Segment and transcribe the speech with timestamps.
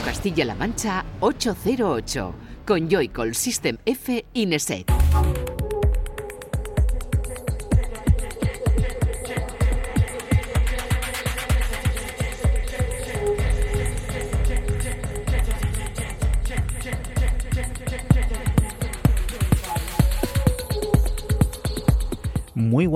[0.00, 2.34] Castilla-La Mancha 808
[2.66, 4.95] con Joycall System F Ineset.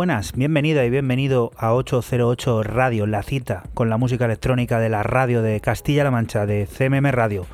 [0.01, 5.03] Buenas, bienvenida y bienvenido a 808 Radio, la cita con la música electrónica de la
[5.03, 7.45] radio de Castilla-La Mancha, de CMM Radio.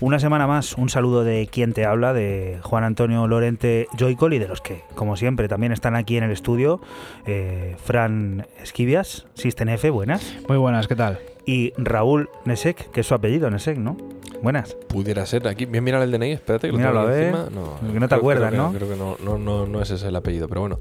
[0.00, 4.38] Una semana más, un saludo de quien te habla, de Juan Antonio Lorente Joycol y
[4.38, 6.82] de los que, como siempre, también están aquí en el estudio,
[7.24, 10.36] eh, Fran Esquivias, System F, buenas.
[10.46, 11.20] Muy buenas, ¿qué tal?
[11.46, 13.96] Y Raúl Nesek, que es su apellido, Nesek, ¿no?
[14.44, 14.74] Buenas.
[14.88, 15.48] Pudiera ser.
[15.48, 17.34] Aquí, bien, mira el DNI, espérate que lo Míralo, tengo aquí a ver.
[17.34, 17.60] encima.
[17.62, 18.78] No, Que no te creo- acuerdas, creo que ¿no?
[18.78, 20.80] Creo que no, no, no, no ese es el apellido, pero bueno.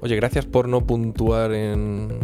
[0.00, 2.20] Oye, gracias por no puntuar en.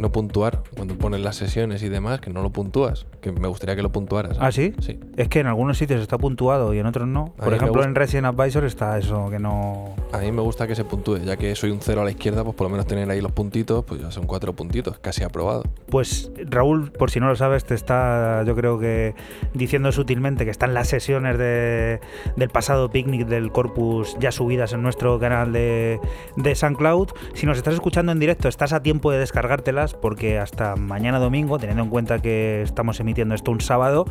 [0.00, 3.06] No puntuar cuando pones las sesiones y demás, que no lo puntúas.
[3.20, 4.38] Que me gustaría que lo puntuaras.
[4.40, 4.72] ¿Ah, sí?
[4.80, 4.98] Sí.
[5.18, 7.34] Es que en algunos sitios está puntuado y en otros no.
[7.38, 9.94] A Por ejemplo, en Resident Advisor está eso, que no...
[10.12, 12.42] A mí me gusta que se puntúe, ya que soy un cero a la izquierda,
[12.44, 15.64] pues por lo menos tener ahí los puntitos, pues ya son cuatro puntitos, casi aprobado.
[15.90, 19.14] Pues Raúl, por si no lo sabes, te está, yo creo que
[19.52, 22.00] diciendo sutilmente que están las sesiones de,
[22.36, 26.00] del pasado picnic del Corpus ya subidas en nuestro canal de,
[26.36, 27.08] de SoundCloud.
[27.34, 31.58] Si nos estás escuchando en directo, estás a tiempo de descargártelas porque hasta mañana domingo,
[31.58, 34.04] teniendo en cuenta que estamos emitiendo esto un sábado,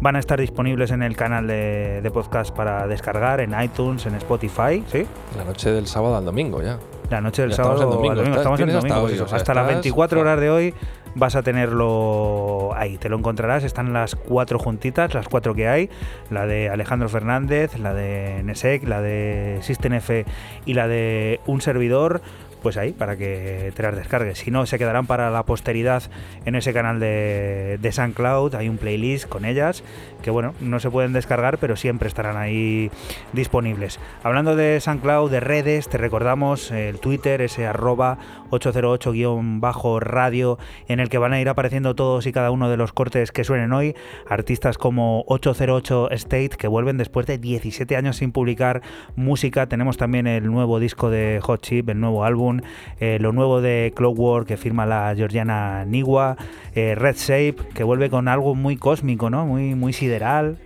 [0.00, 4.14] van a estar disponibles en el canal de, de podcast para descargar en iTunes, en
[4.16, 5.04] Spotify, ¿sí?
[5.36, 6.78] La noche del sábado al domingo ya.
[7.10, 8.36] La noche del Ya estamos sábado en domingo, al domingo.
[8.40, 10.22] estás- Estamos en hasta domingo, hoy, o eso, sea, hasta las estás- 24 Buah.
[10.32, 10.74] horas de hoy
[11.14, 12.96] vas a tenerlo ahí.
[12.96, 13.64] Te lo encontrarás.
[13.64, 15.90] Están las cuatro juntitas, las cuatro que hay.
[16.30, 20.24] La de Alejandro Fernández, la de Nesek, la de System F
[20.64, 22.22] y la de un servidor.
[22.62, 24.38] Pues ahí, para que te las descargues.
[24.38, 26.04] Si no, se quedarán para la posteridad
[26.44, 28.54] en ese canal de, de SoundCloud.
[28.54, 29.82] Hay un playlist con ellas
[30.22, 32.90] que, bueno, no se pueden descargar, pero siempre estarán ahí
[33.32, 34.00] disponibles.
[34.22, 38.18] Hablando de SoundCloud, de redes, te recordamos el Twitter, ese arroba
[38.50, 43.32] 808-radio, en el que van a ir apareciendo todos y cada uno de los cortes
[43.32, 43.94] que suenen hoy.
[44.28, 48.82] Artistas como 808 State, que vuelven después de 17 años sin publicar
[49.16, 49.66] música.
[49.66, 52.60] Tenemos también el nuevo disco de Hot Chip, el nuevo álbum,
[53.00, 56.36] eh, lo nuevo de Clockwork, que firma la georgiana Niwa,
[56.74, 59.46] eh, Red Shape, que vuelve con algo muy cósmico, ¿no?
[59.46, 59.92] Muy, muy.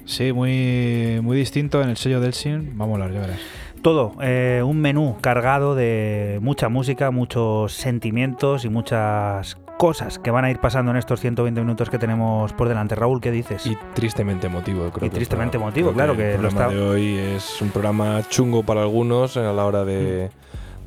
[0.04, 2.76] Sí, muy, muy distinto en el sello del Sin.
[2.78, 3.40] Vamos a hablar, ya verás.
[3.82, 10.44] Todo, eh, un menú cargado de mucha música, muchos sentimientos y muchas cosas que van
[10.46, 12.94] a ir pasando en estos 120 minutos que tenemos por delante.
[12.94, 13.64] Raúl, ¿qué dices?
[13.66, 16.80] Y tristemente emotivo, creo Y que tristemente emotivo, creo claro, que el lo programa está-
[16.82, 20.30] de hoy es un programa chungo para algunos a la hora de,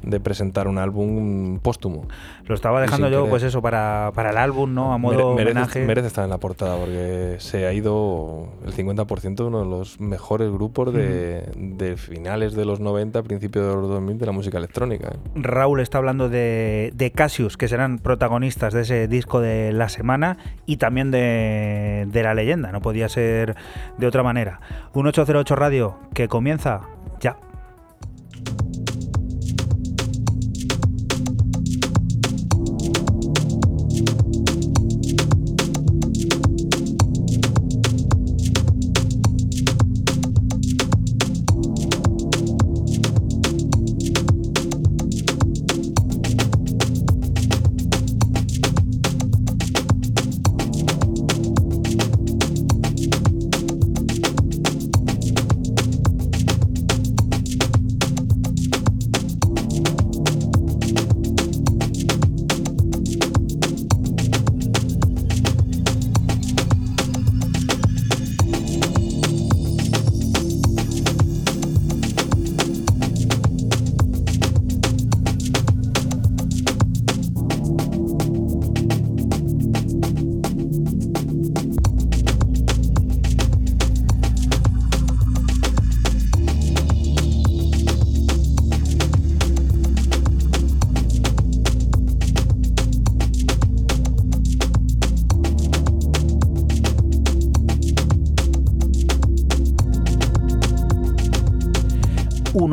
[0.03, 2.07] de presentar un álbum póstumo.
[2.45, 3.29] Lo estaba dejando yo, querer.
[3.29, 4.93] pues eso, para, para el álbum, ¿no?
[4.93, 5.79] A modo Mere- homenaje.
[5.79, 9.65] merece, merece estar en la portada porque se ha ido el 50% de uno de
[9.69, 14.31] los mejores grupos de, de finales de los 90, principios de los 2000 de la
[14.31, 15.09] música electrónica.
[15.09, 15.17] ¿eh?
[15.35, 20.37] Raúl está hablando de, de Cassius, que serán protagonistas de ese disco de la semana
[20.65, 23.55] y también de, de la leyenda, no podía ser
[23.97, 24.61] de otra manera.
[24.93, 26.81] Un 808 Radio que comienza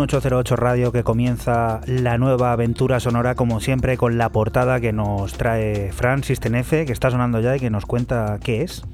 [0.06, 5.32] 808 Radio que comienza la nueva aventura sonora, como siempre, con la portada que nos
[5.32, 8.84] trae Fran Sistenefe, que está sonando ya y que nos cuenta qué es.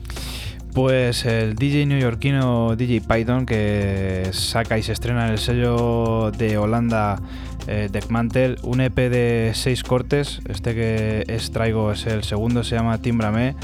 [0.73, 6.57] Pues el DJ neoyorquino DJ Python que saca y se estrena en el sello de
[6.57, 7.21] Holanda
[7.67, 10.41] eh, Deckmantel un EP de seis cortes.
[10.49, 13.55] Este que es traigo es el segundo, se llama Timbrame.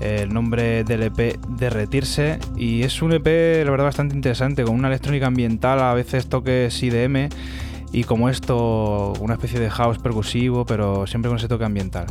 [0.00, 3.26] El nombre del EP Derretirse y es un EP
[3.64, 7.28] la verdad bastante interesante con una electrónica ambiental, a veces toques IDM
[7.92, 12.06] y como esto una especie de house percusivo pero siempre con ese toque ambiental.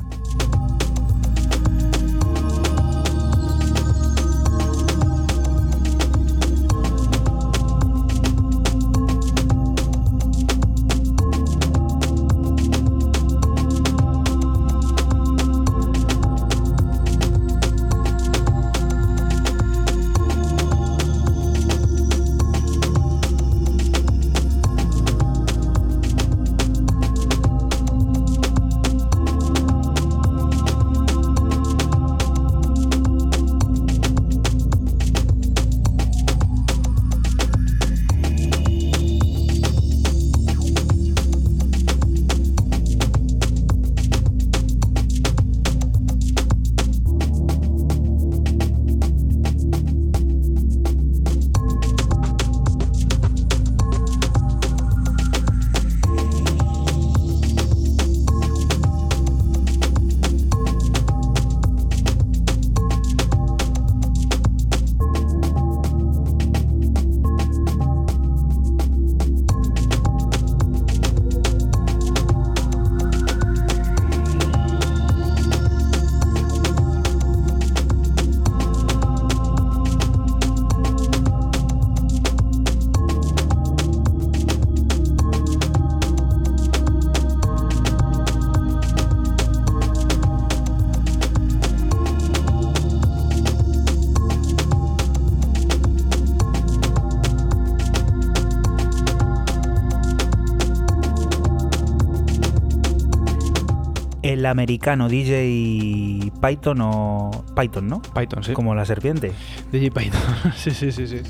[104.55, 108.01] Americano DJ Python o Python, ¿no?
[108.01, 108.53] Python, sí.
[108.53, 109.33] Como la serpiente.
[109.71, 110.21] DJ Python,
[110.55, 111.21] sí, sí, sí, sí.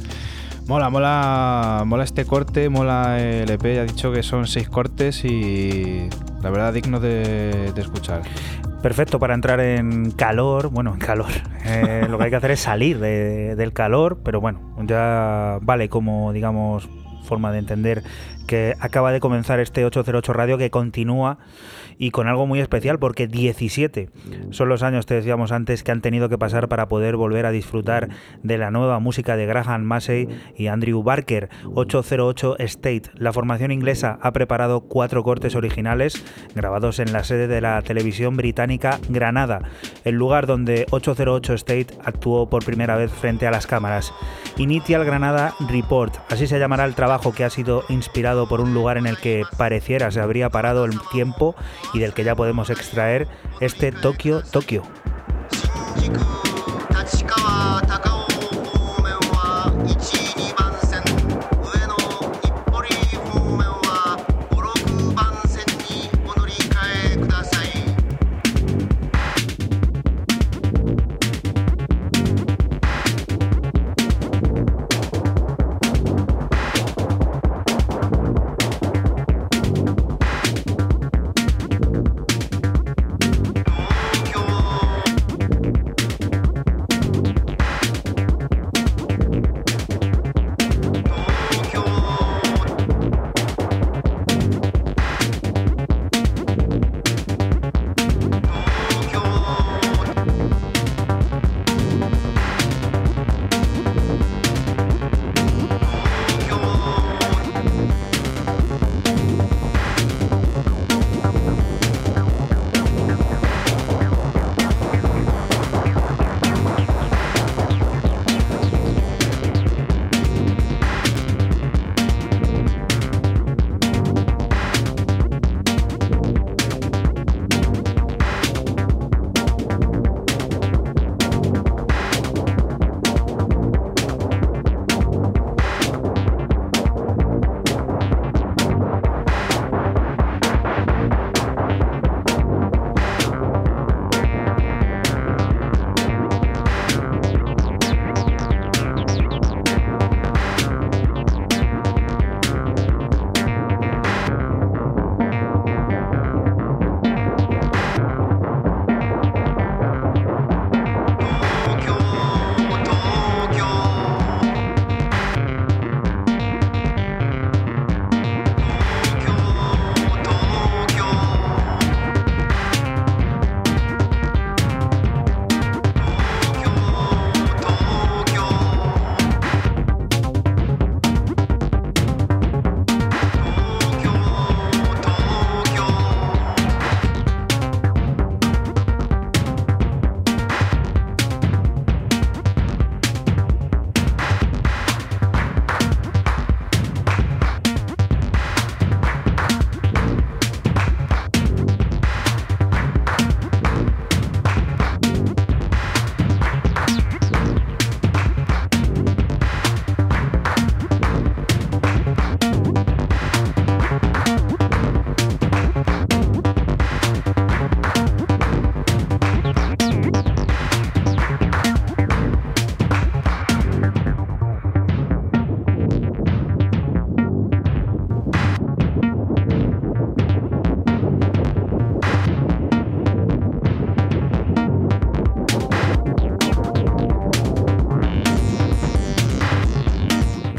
[0.67, 5.23] Mola, mola, mola este corte, mola el EP, ya ha dicho que son seis cortes
[5.23, 6.09] y
[6.41, 8.21] la verdad digno de, escuchar.
[8.81, 11.31] Perfecto para entrar en calor, bueno, en calor.
[11.67, 16.31] Eh, lo que hay que hacer es salir del calor, pero bueno, ya vale como,
[16.31, 16.87] digamos,
[17.25, 18.03] forma de entender
[18.47, 21.39] que acaba de comenzar este 808 Radio que continúa
[21.97, 24.09] y con algo muy especial porque 17
[24.51, 27.51] son los años, te decíamos antes, que han tenido que pasar para poder volver a
[27.51, 28.09] disfrutar
[28.43, 30.27] de la nueva música de Graham Massey
[30.57, 31.49] y Andrew Barker.
[31.73, 33.03] 808 State.
[33.15, 36.23] La formación inglesa ha preparado cuatro cortes originales
[36.53, 39.61] grabados en la sede de la televisión británica Granada,
[40.03, 44.13] el lugar donde 808 State actuó por primera vez frente a las cámaras.
[44.57, 48.97] Initial Granada Report, así se llamará el trabajo que ha sido inspirado por un lugar
[48.97, 51.55] en el que pareciera se habría parado el tiempo
[51.93, 53.27] y del que ya podemos extraer
[53.59, 54.83] este Tokio Tokio.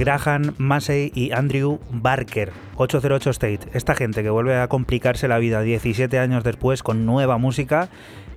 [0.06, 2.52] Graham Massey y Andrew Barker.
[2.76, 3.58] 808 State.
[3.72, 7.88] Esta gente que vuelve a complicarse la vida 17 años después con nueva música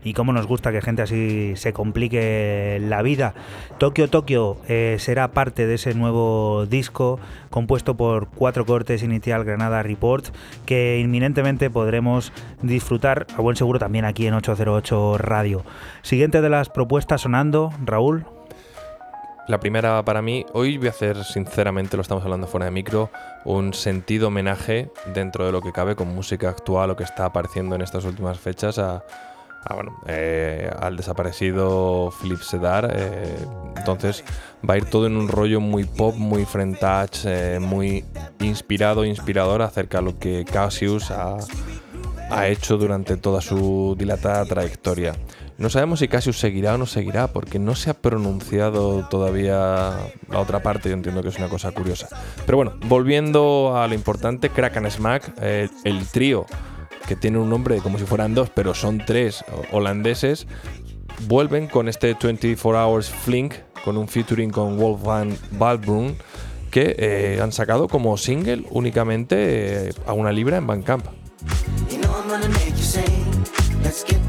[0.03, 3.35] y cómo nos gusta que gente así se complique la vida.
[3.77, 7.19] Tokio Tokio eh, será parte de ese nuevo disco
[7.51, 10.25] compuesto por cuatro cortes inicial Granada Report
[10.65, 12.33] que inminentemente podremos
[12.63, 15.63] disfrutar a buen seguro también aquí en 808 Radio.
[16.01, 18.25] Siguiente de las propuestas sonando, Raúl.
[19.49, 23.09] La primera para mí, hoy voy a hacer sinceramente, lo estamos hablando fuera de micro,
[23.45, 27.73] un sentido homenaje dentro de lo que cabe con música actual o que está apareciendo
[27.73, 29.03] en estas últimas fechas a,
[29.73, 32.91] bueno, eh, al desaparecido Philip Sedar.
[32.95, 33.37] Eh,
[33.75, 34.23] entonces
[34.69, 38.05] va a ir todo en un rollo muy pop, muy French, eh, muy
[38.41, 41.37] inspirado, inspirador acerca de lo que Cassius ha,
[42.29, 45.15] ha hecho durante toda su dilatada trayectoria.
[45.59, 49.97] No sabemos si Cassius seguirá o no seguirá, porque no se ha pronunciado todavía
[50.29, 52.07] la otra parte, yo entiendo que es una cosa curiosa.
[52.45, 56.45] Pero bueno, volviendo a lo importante, Crack and Smack, eh, el trío,
[57.09, 60.47] que tiene un nombre como si fueran dos, pero son tres holandeses,
[61.27, 66.15] vuelven con este 24 Hours Flink, con un featuring con Wolfgang Balbrun,
[66.71, 71.05] que eh, han sacado como single únicamente eh, a una libra en Bandcamp.
[73.81, 74.28] You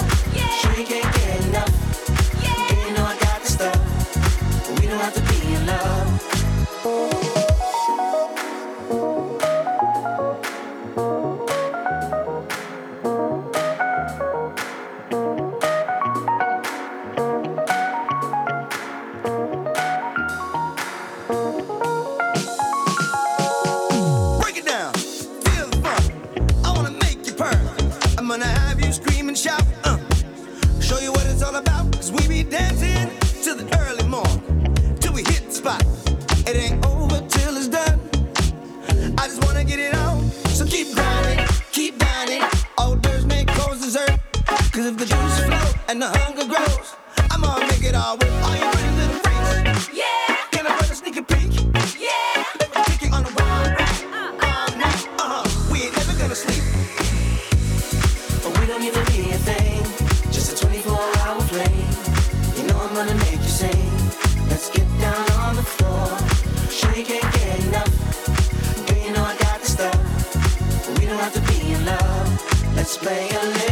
[48.01, 49.89] you little freaks.
[49.93, 50.09] Yeah.
[51.17, 51.53] A peek?
[51.99, 53.13] Yeah.
[53.13, 53.77] On the uh-huh.
[54.41, 55.07] all night.
[55.19, 55.71] Uh huh.
[55.71, 56.63] We ain't gonna sleep.
[58.43, 59.83] But we don't need to be a thing.
[60.31, 61.75] Just a 24 hour play.
[62.57, 63.51] You know I'm gonna make you.
[64.49, 66.07] Let's get down on the floor.
[66.71, 67.93] Sure you can't get enough.
[69.05, 70.97] You know I got the stuff.
[70.97, 72.75] We don't have to be in love.
[72.75, 73.70] Let's play a little.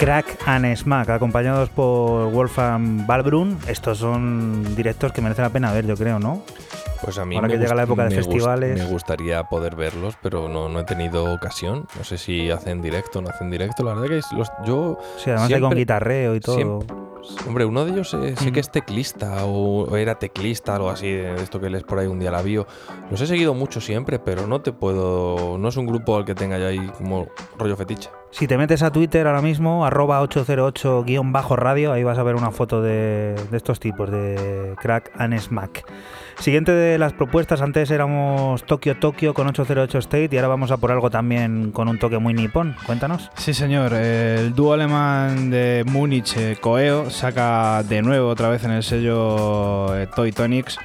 [0.00, 3.58] Crack and Smack, acompañados por Wolfgang Balbrun.
[3.68, 6.42] Estos son directos que merecen la pena ver, yo creo, ¿no?
[7.02, 8.78] Pues a mí Ahora que llega la época de festivales.
[8.78, 11.86] me gustaría poder verlos, pero no, no, he tenido ocasión.
[11.98, 13.82] No sé si hacen directo o no hacen directo.
[13.82, 14.98] La verdad que los, yo.
[15.18, 16.82] Sí, además hay con guitarreo y todo.
[17.46, 21.42] Hombre, uno de ellos eh, sé que es teclista o era teclista, algo así, de
[21.42, 22.66] esto que lees por ahí un día la vio.
[23.10, 25.58] Los he seguido mucho siempre, pero no te puedo.
[25.58, 28.10] No es un grupo al que tenga ya ahí como rollo fetiche.
[28.30, 32.80] Si te metes a Twitter ahora mismo, arroba 808-radio, ahí vas a ver una foto
[32.80, 35.84] de, estos tipos, de Crack and Smack.
[36.40, 40.78] Siguiente de las propuestas, antes éramos Tokio Tokio con 808 State y ahora vamos a
[40.78, 42.74] por algo también con un toque muy nipón.
[42.86, 43.30] Cuéntanos.
[43.36, 43.92] Sí, señor.
[43.92, 49.94] El dúo alemán de Múnich, eh, Coeo, saca de nuevo otra vez en el sello
[49.94, 50.78] eh, Toy Tonics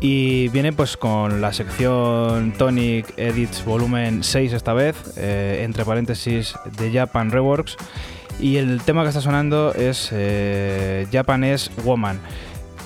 [0.00, 6.56] y viene pues con la sección Tonic Edits volumen 6 esta vez, eh, entre paréntesis
[6.76, 7.76] de Japan Reworks.
[8.40, 10.12] Y el tema que está sonando es
[11.12, 12.18] Japanese Woman.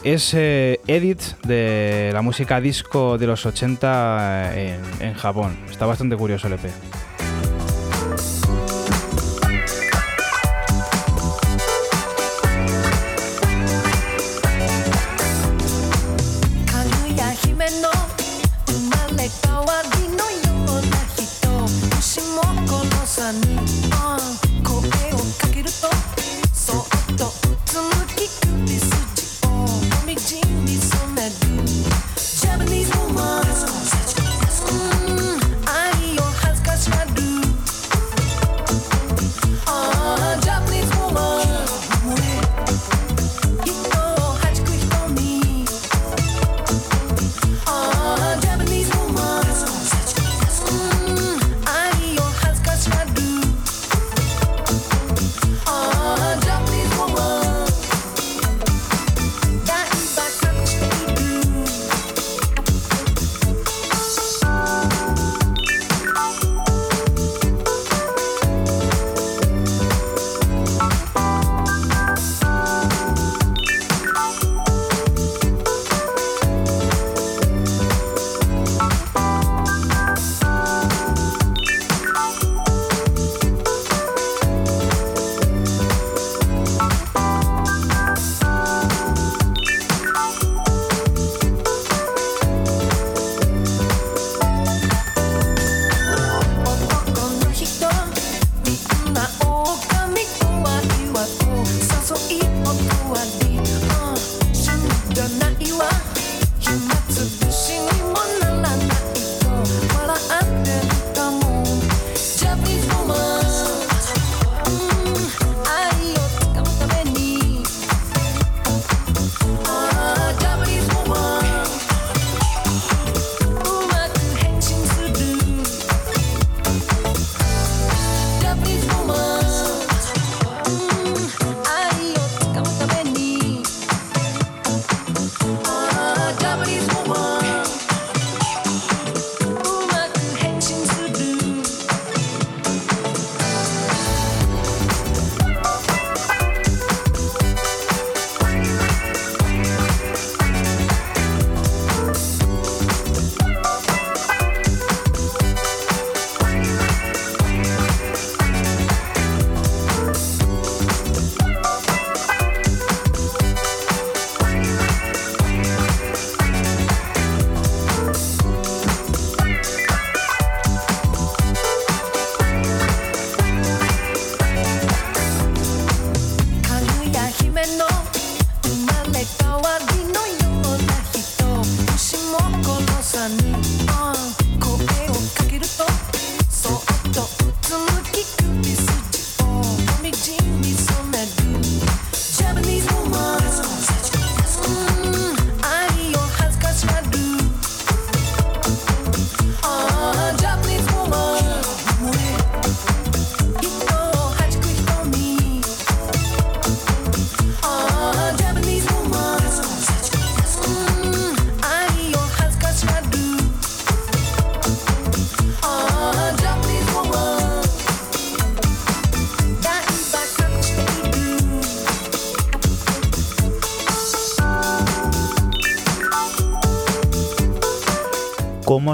[0.06, 5.58] Es eh, edit de la música disco de los 80 en, en Japón.
[5.68, 6.70] Está bastante curioso el EP.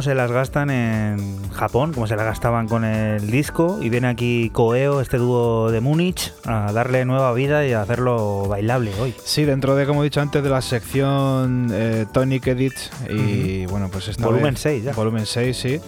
[0.02, 3.78] Se las gastan en Japón, cómo se las gastaban con el disco.
[3.80, 8.46] Y viene aquí Koeo, este dúo de Múnich, a darle nueva vida y a hacerlo
[8.48, 9.14] bailable hoy.
[9.24, 12.74] Sí, dentro de, como he dicho antes, de la sección eh, Tonic Edit
[13.08, 14.92] y bueno, pues esta Volumen vez- 6 ya.
[14.92, 15.80] Volumen 6, sí.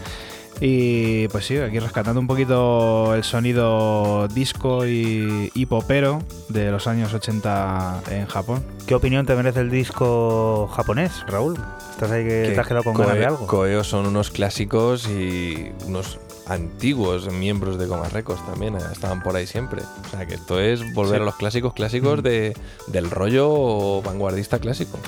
[0.60, 6.86] Y pues sí, aquí rescatando un poquito el sonido disco y, y popero de los
[6.86, 8.64] años 80 en Japón.
[8.86, 11.58] ¿Qué opinión te merece el disco japonés, Raúl?
[11.90, 13.46] ¿Estás ahí que te has quedado con ganas de algo?
[13.46, 19.34] Koeo son unos clásicos y unos antiguos miembros de Coma Records también, eh, estaban por
[19.34, 19.82] ahí siempre.
[20.06, 21.22] O sea que esto es volver Sí.
[21.22, 22.22] a los clásicos clásicos Mm.
[22.22, 22.56] de,
[22.88, 24.98] del rollo vanguardista clásico.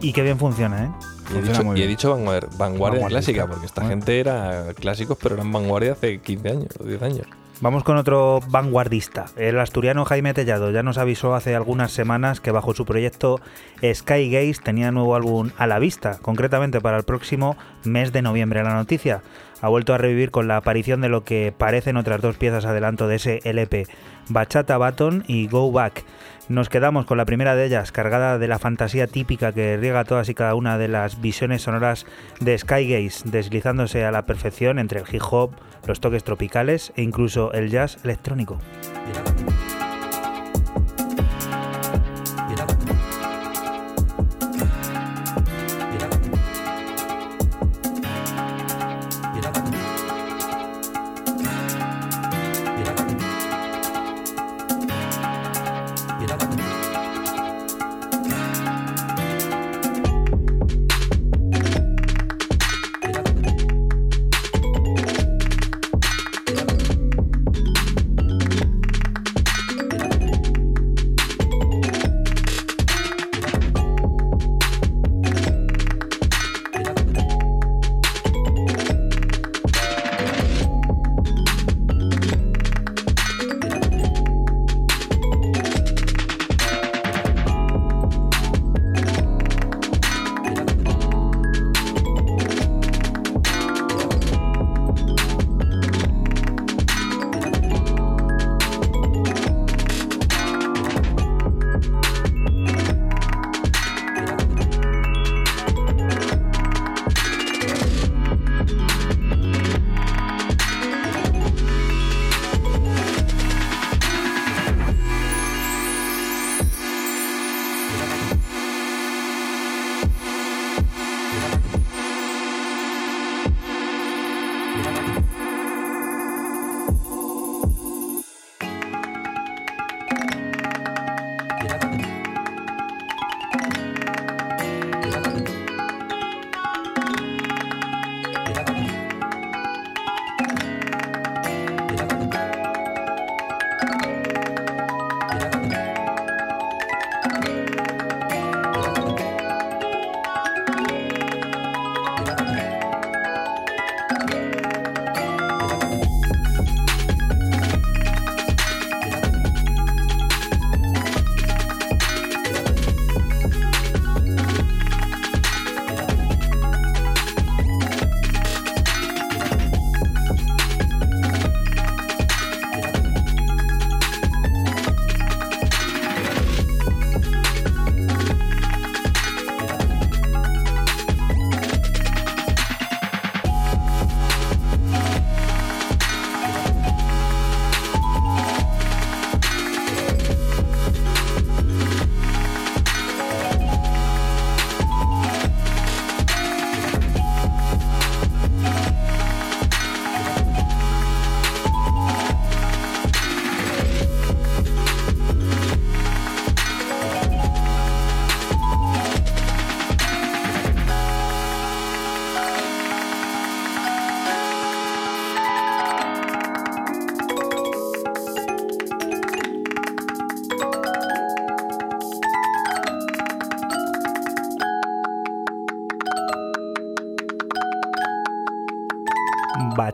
[0.00, 0.90] Y qué bien funciona, ¿eh?
[1.30, 3.90] Y he dicho, y he vanguardia clásica, porque esta Bueno.
[3.96, 7.26] gente era clásicos, pero eran vanguardia hace 15 años o 10 años.
[7.62, 9.26] Vamos con otro vanguardista.
[9.36, 13.40] El asturiano Jaime Tellado ya nos avisó hace algunas semanas que bajo su proyecto
[13.82, 18.62] Sky Gaze tenía nuevo álbum a la vista, concretamente para el próximo mes de noviembre.
[18.62, 19.22] La noticia
[19.62, 23.08] ha vuelto a revivir con la aparición de lo que parecen otras dos piezas adelanto
[23.08, 23.86] de ese LP,
[24.28, 26.04] Bachata Baton y Go Back,
[26.48, 30.28] Nos quedamos con la primera de ellas, cargada de la fantasía típica que riega todas
[30.28, 32.06] y cada una de las visiones sonoras
[32.38, 35.50] de Skygaze, deslizándose a la perfección entre el hip hop,
[35.88, 38.58] los toques tropicales e incluso el jazz electrónico.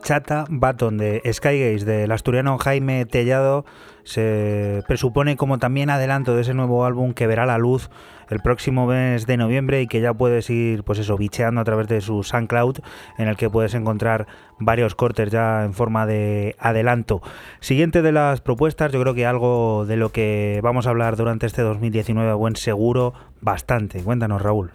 [0.03, 3.65] Bachata Baton de Skygaze del asturiano Jaime Tellado
[4.03, 7.89] se presupone como también adelanto de ese nuevo álbum que verá la luz
[8.29, 11.87] el próximo mes de noviembre y que ya puedes ir pues eso bicheando a través
[11.87, 12.79] de su SoundCloud
[13.17, 14.27] en el que puedes encontrar
[14.59, 17.23] varios cortes ya en forma de adelanto.
[17.61, 21.47] Siguiente de las propuestas, yo creo que algo de lo que vamos a hablar durante
[21.47, 24.03] este 2019 buen seguro bastante.
[24.03, 24.73] Cuéntanos Raúl.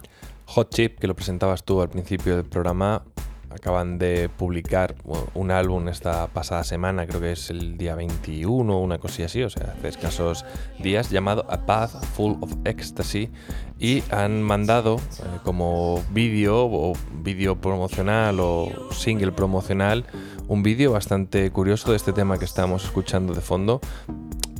[0.50, 3.02] Hot Chip, que lo presentabas tú al principio del programa,
[3.50, 4.94] acaban de publicar
[5.34, 9.50] un álbum esta pasada semana, creo que es el día 21 una cosilla así, o
[9.50, 10.44] sea, hace escasos
[10.78, 13.30] días, llamado A Path Full of Ecstasy
[13.78, 20.04] y han mandado eh, como vídeo o vídeo promocional o single promocional
[20.48, 23.80] un vídeo bastante curioso de este tema que estamos escuchando de fondo.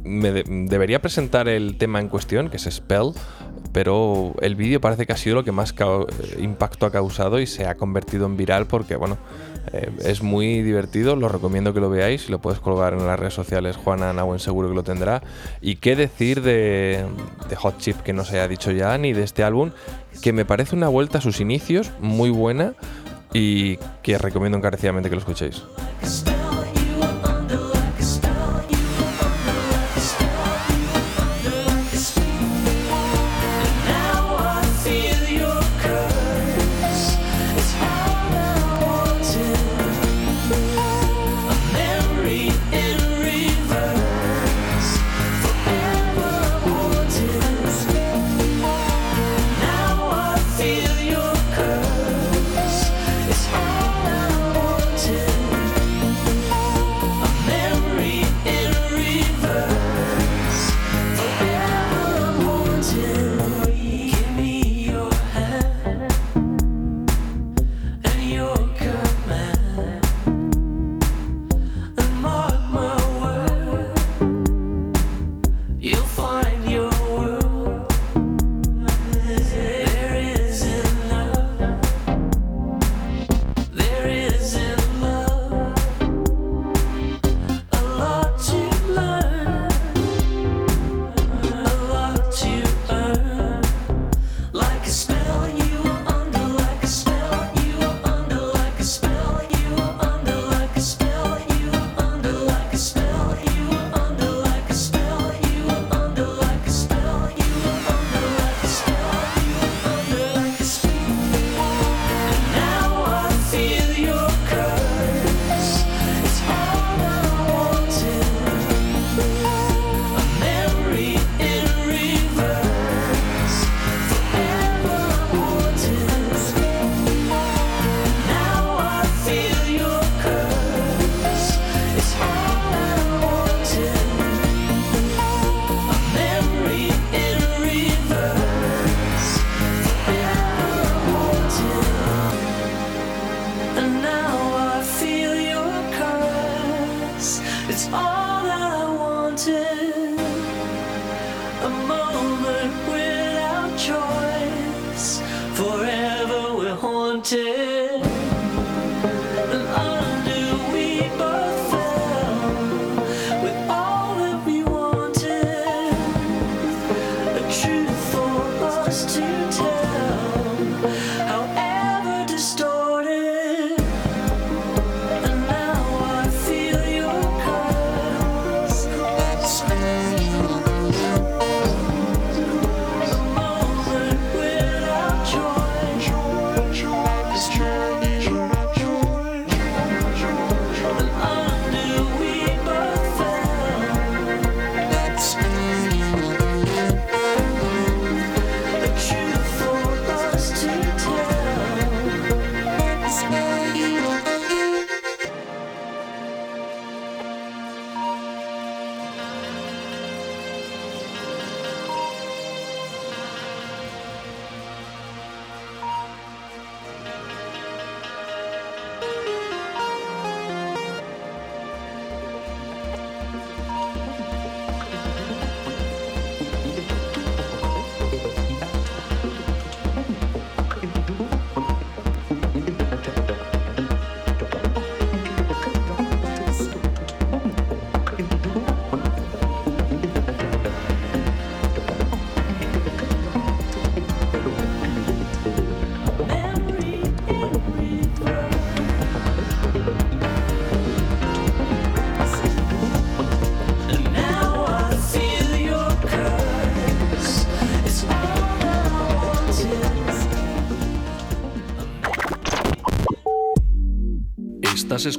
[0.04, 3.12] Me de debería presentar el tema en cuestión, que es Spell,
[3.78, 5.72] pero el vídeo parece que ha sido lo que más
[6.40, 9.18] impacto ha causado y se ha convertido en viral porque, bueno,
[9.72, 13.34] eh, es muy divertido, lo recomiendo que lo veáis, lo puedes colgar en las redes
[13.34, 15.22] sociales, Juana Nauen seguro que lo tendrá.
[15.60, 17.04] Y qué decir de,
[17.48, 19.70] de Hot Chip que no se haya dicho ya, ni de este álbum,
[20.22, 22.74] que me parece una vuelta a sus inicios muy buena
[23.32, 25.62] y que recomiendo encarecidamente que lo escuchéis.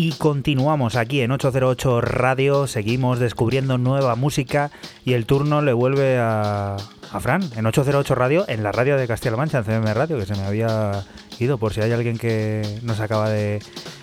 [0.00, 4.70] Y continuamos aquí en 808 Radio, seguimos descubriendo nueva música
[5.04, 9.08] y el turno le vuelve a, a Fran en 808 Radio, en la radio de
[9.08, 11.04] Castilla-La Mancha, en CM Radio, que se me había
[11.40, 13.60] ido por si hay alguien que nos acaba de,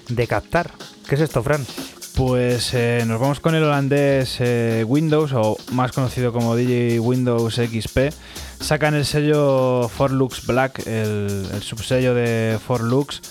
[0.09, 0.69] de captar.
[1.07, 1.65] ¿Qué es esto, Fran?
[2.15, 7.55] Pues eh, nos vamos con el holandés eh, Windows, o más conocido como DJ Windows
[7.55, 8.13] XP.
[8.59, 13.21] Sacan el sello Forlux Black, el, el subsello de Forlux,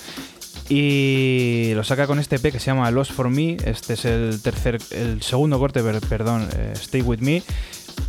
[0.69, 3.57] y lo saca con este EP que se llama Lost for Me.
[3.65, 7.43] Este es el tercer, el segundo corte, per- perdón, eh, Stay with Me,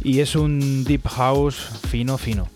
[0.04, 1.58] y es un deep house
[1.90, 2.48] fino, fino.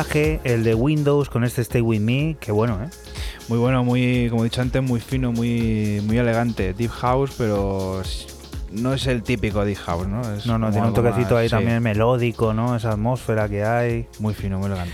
[0.00, 2.88] Viaje, el de Windows con este Stay With Me, que bueno, ¿eh?
[3.48, 6.74] Muy bueno, muy, como he dicho antes, muy fino, muy, muy elegante.
[6.74, 8.02] Deep House, pero
[8.72, 10.20] no es el típico Deep House, ¿no?
[10.34, 12.76] Es No, no, tiene un toquecito más- ahí sí, también melódico, ¿no?
[12.76, 14.06] Esa atmósfera que hay.
[14.18, 14.92] Muy fino, muy elegante.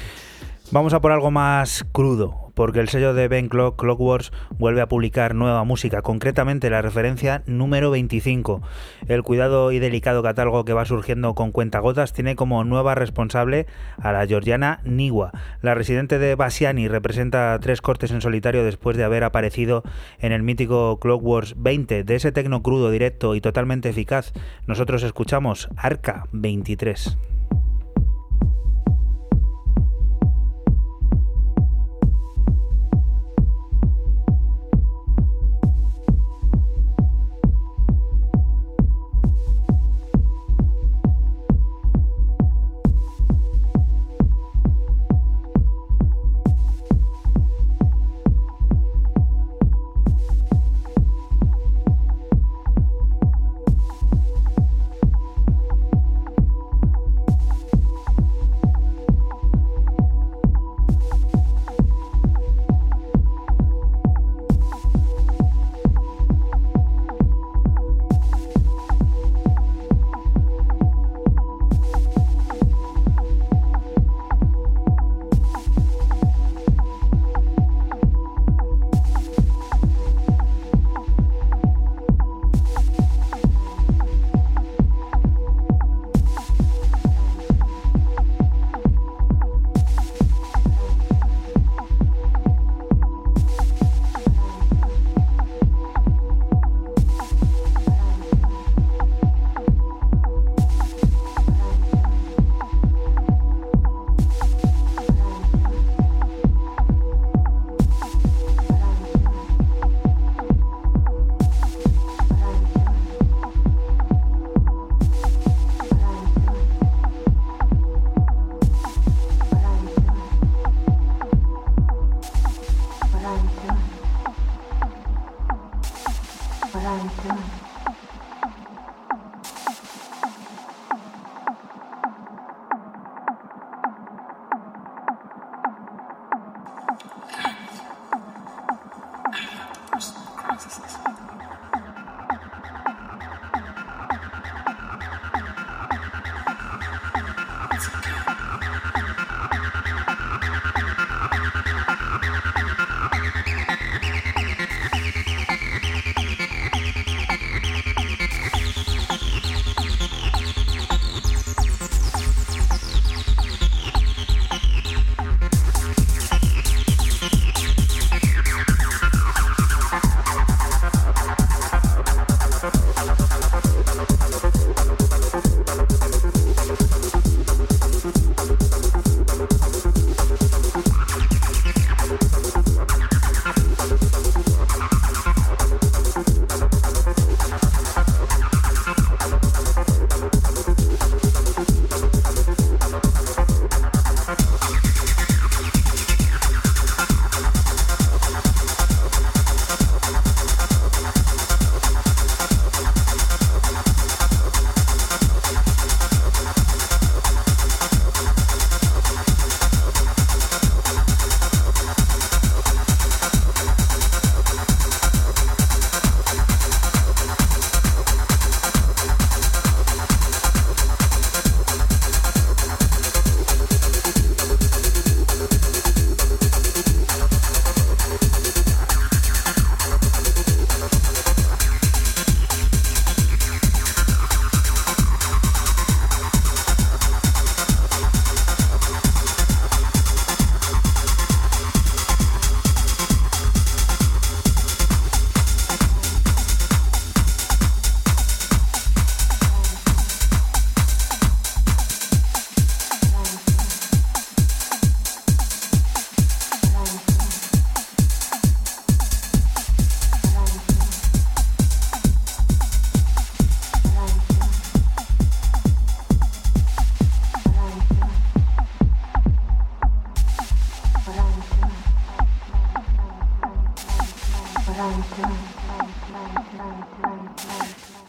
[0.70, 2.41] Vamos a por algo más crudo.
[2.54, 7.42] Porque el sello de Ben Clock, Clockworks, vuelve a publicar nueva música, concretamente la referencia
[7.46, 8.62] número 25.
[9.08, 13.66] El cuidado y delicado catálogo que va surgiendo con cuentagotas tiene como nueva responsable
[13.98, 15.32] a la georgiana Niwa.
[15.60, 19.82] La residente de Basiani representa tres cortes en solitario después de haber aparecido
[20.18, 22.04] en el mítico Clockworks 20.
[22.04, 24.32] De ese tecno crudo, directo y totalmente eficaz,
[24.66, 27.31] nosotros escuchamos Arca 23.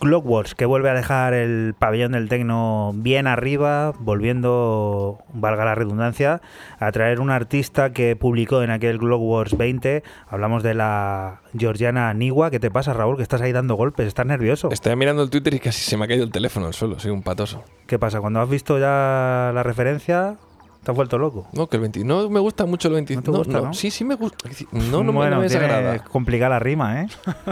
[0.03, 6.41] Clockworks, que vuelve a dejar el pabellón del tecno bien arriba, volviendo, valga la redundancia,
[6.77, 10.03] a traer un artista que publicó en aquel Clockworks 20.
[10.27, 12.51] Hablamos de la georgiana Niwa.
[12.51, 13.15] ¿Qué te pasa, Raúl?
[13.15, 14.69] Que estás ahí dando golpes, estás nervioso.
[14.71, 17.11] Estoy mirando el Twitter y casi se me ha caído el teléfono al suelo, soy
[17.11, 17.63] un patoso.
[17.87, 18.19] ¿Qué pasa?
[18.19, 20.35] Cuando has visto ya la referencia,
[20.83, 21.47] ¿Te has vuelto loco?
[21.53, 22.03] No, que el 20.
[22.03, 23.15] No me gusta mucho el 20.
[23.15, 23.73] ¿No te gusta, no?
[23.73, 24.49] Sí, sí me gusta.
[24.73, 25.99] No, no, me- bueno, no me tiene desagrada.
[26.03, 27.07] complicada la rima, ¿eh?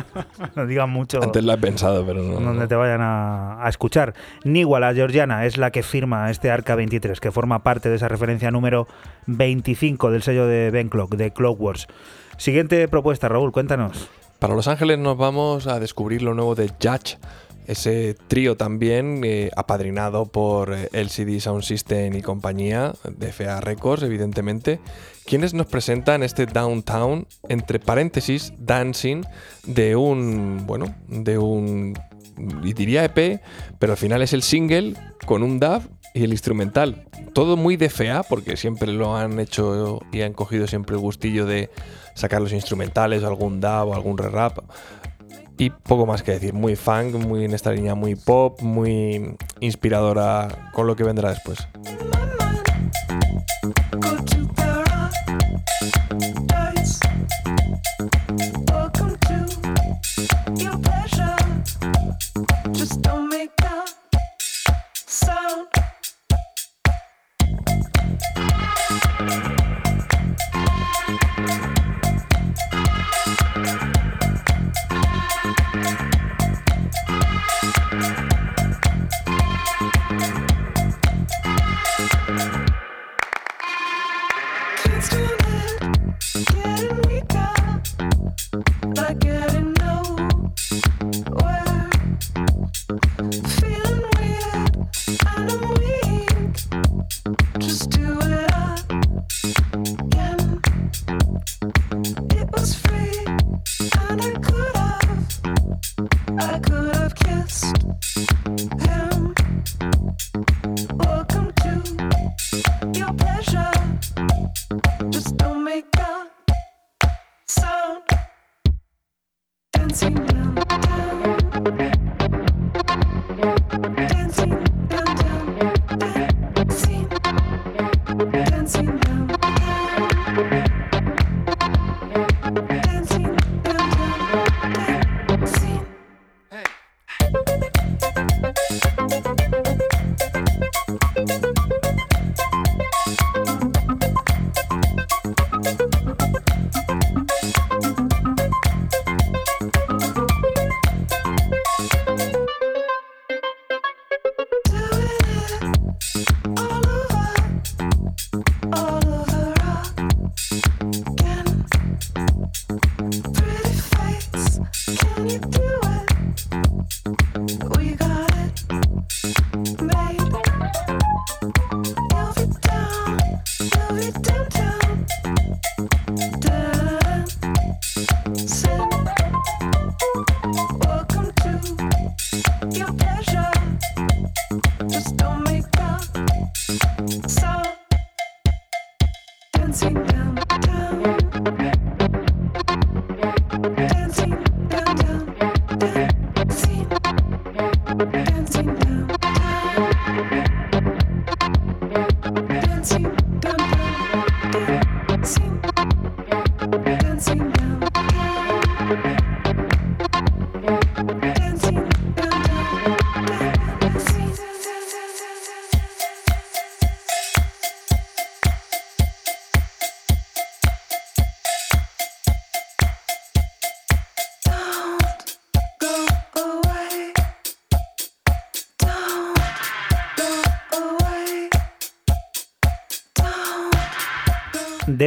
[0.55, 2.33] no digas mucho Antes la he pensado, pero no.
[2.33, 2.67] donde no.
[2.67, 4.13] te vayan a, a escuchar.
[4.43, 8.09] Nigua, la georgiana, es la que firma este Arca 23, que forma parte de esa
[8.09, 8.87] referencia número
[9.27, 11.87] 25 del sello de Ben Clock, de Clockworks.
[12.37, 14.09] Siguiente propuesta, Raúl, cuéntanos.
[14.39, 17.17] Para Los Ángeles nos vamos a descubrir lo nuevo de Judge,
[17.67, 24.03] ese trío también eh, apadrinado por eh, LCD Sound System y compañía, de FA Records,
[24.03, 24.79] evidentemente,
[25.25, 29.23] quienes nos presentan este Downtown, entre paréntesis, dancing,
[29.65, 31.93] de un, bueno, de un,
[32.63, 33.41] y diría EP,
[33.79, 34.95] pero al final es el single
[35.25, 35.83] con un dub
[36.13, 37.05] y el instrumental.
[37.33, 41.45] Todo muy de FA, porque siempre lo han hecho y han cogido siempre el gustillo
[41.45, 41.69] de
[42.13, 44.59] sacar los instrumentales, algún dub o algún re-rap.
[45.61, 50.71] Y poco más que decir, muy funk, muy en esta línea muy pop, muy inspiradora
[50.73, 51.67] con lo que vendrá después.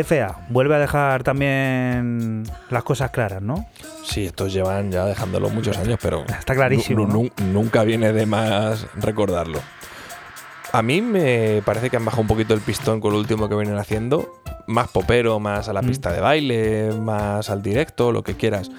[0.03, 3.67] DFA vuelve a dejar también las cosas claras, ¿no?
[4.05, 8.27] Sí, estos llevan ya dejándolo muchos años, pero Está clarísimo, nu- nu- nunca viene de
[8.27, 9.61] más recordarlo.
[10.73, 13.55] A mí me parece que han bajado un poquito el pistón con lo último que
[13.55, 14.41] vienen haciendo.
[14.67, 15.87] Más popero, más a la Mm.
[15.87, 18.71] pista de baile, más al directo, lo que quieras.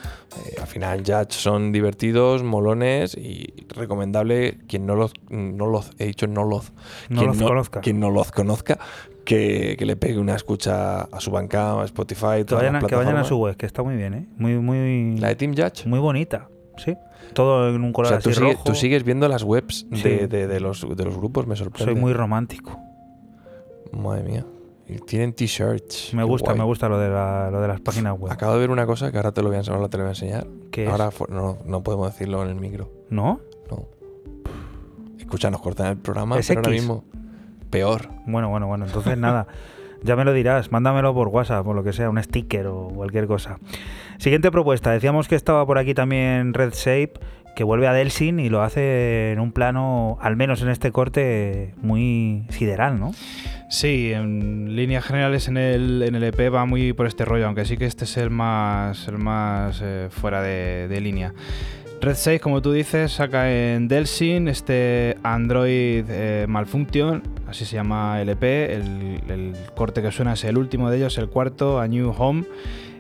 [0.46, 4.58] Eh, al final, Judge son divertidos, molones y recomendable.
[4.68, 6.74] Quien no los, no los he dicho, no los,
[7.08, 7.80] No quien los conozca.
[7.82, 8.78] Quien no los conozca,
[9.26, 13.18] que, que le pegue una escucha a su Bandcamp, a Spotify, Que vayan, que vayan
[13.18, 14.28] a su web, que está muy bien, ¿eh?
[14.38, 15.86] Muy, muy, La de Team Judge.
[15.88, 16.48] muy bonita,
[16.78, 16.96] sí.
[17.34, 18.64] Todo en un O color sea, así tú, sigue- rojo.
[18.64, 20.10] tú sigues viendo las webs de, Sí.
[20.28, 21.92] de- de los, de los grupos, me sorprende.
[21.92, 22.80] Soy muy romántico.
[23.92, 24.46] Madre mía.
[24.88, 26.14] Y tienen t-shirts.
[26.14, 26.60] Me Qué gusta, guay.
[26.60, 28.32] me gusta lo de, la- lo de las páginas web.
[28.32, 29.78] Acabo de ver una cosa que ahora te lo voy a enseñar.
[29.80, 30.48] ahora te lo voy a enseñar.
[30.72, 30.90] ¿Qué es?
[30.92, 32.92] ahora no, no podemos decirlo en el micro.
[33.10, 33.40] ¿No?
[33.72, 33.88] No.
[35.18, 37.04] Escucha, nos cortan el programa, Es pero ahora mismo.
[37.76, 38.08] Peor.
[38.26, 39.48] Bueno, bueno, bueno, entonces nada.
[40.02, 43.28] Ya me lo dirás, mándamelo por WhatsApp o lo que sea, un sticker o cualquier
[43.28, 43.60] cosa.
[44.18, 47.14] Siguiente propuesta, decíamos que estaba por aquí también Red Shape,
[47.54, 51.74] que vuelve a Delsin y lo hace en un plano, al menos en este corte,
[51.82, 53.12] muy sideral, ¿no?
[53.70, 57.66] Sí, en líneas generales en el, en el EP va muy por este rollo, aunque
[57.66, 61.34] sí que este es el más, el más eh, fuera de, de línea.
[62.02, 68.22] Red 6, como tú dices, saca en Delsin este Android eh, Malfunction, así se llama
[68.22, 68.44] el EP.
[68.44, 72.44] El, el corte que suena es el último de ellos, el cuarto, A New Home.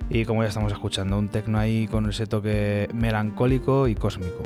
[0.09, 4.43] Y como ya estamos escuchando, un tecno ahí con ese toque melancólico y cósmico.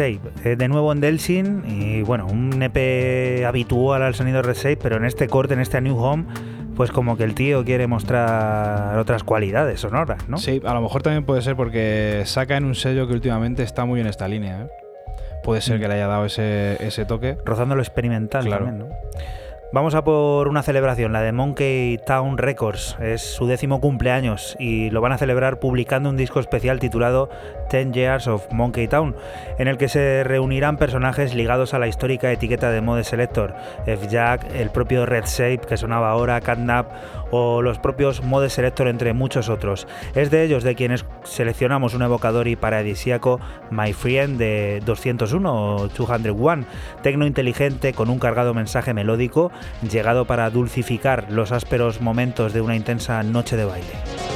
[0.00, 4.96] Eh, de nuevo en Delsin y bueno, un EP habitual al sonido Red Shape, pero
[4.96, 6.24] en este corte, en este A New Home,
[6.74, 10.38] pues como que el tío quiere mostrar otras cualidades sonoras, ¿no?
[10.38, 13.84] Sí, a lo mejor también puede ser porque saca en un sello que últimamente está
[13.84, 14.62] muy en esta línea.
[14.62, 14.68] ¿eh?
[15.44, 15.80] Puede ser Mm.
[15.82, 17.36] que le haya dado ese, ese toque.
[17.44, 18.64] Rozando lo experimental Claro.
[18.64, 18.94] también, ¿no?
[19.72, 22.96] Vamos a por una celebración, la de Monkey Town Records.
[23.00, 27.30] Es su décimo cumpleaños y lo van a celebrar publicando un disco especial titulado
[27.70, 29.16] 10 Years of Monkey Town,
[29.58, 33.54] en el que se reunirán personajes ligados a la histórica etiqueta de Mode Selector,
[33.86, 36.90] F-Jack, el propio Red Shape que sonaba ahora, Catnap
[37.30, 39.86] o los propios Mode Selector entre muchos otros.
[40.14, 43.40] Es de ellos de quienes seleccionamos un evocador y paradisíaco
[43.70, 46.64] My Friend de 201 o 201,
[47.02, 49.52] tecno inteligente con un cargado mensaje melódico
[49.88, 54.29] llegado para dulcificar los ásperos momentos de una intensa noche de baile.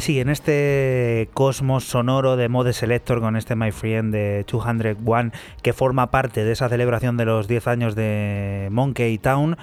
[0.00, 5.30] Así, en este cosmos sonoro de Mode Selector con este My Friend de 201,
[5.60, 9.58] que forma parte de esa celebración de los 10 años de Monkey Town,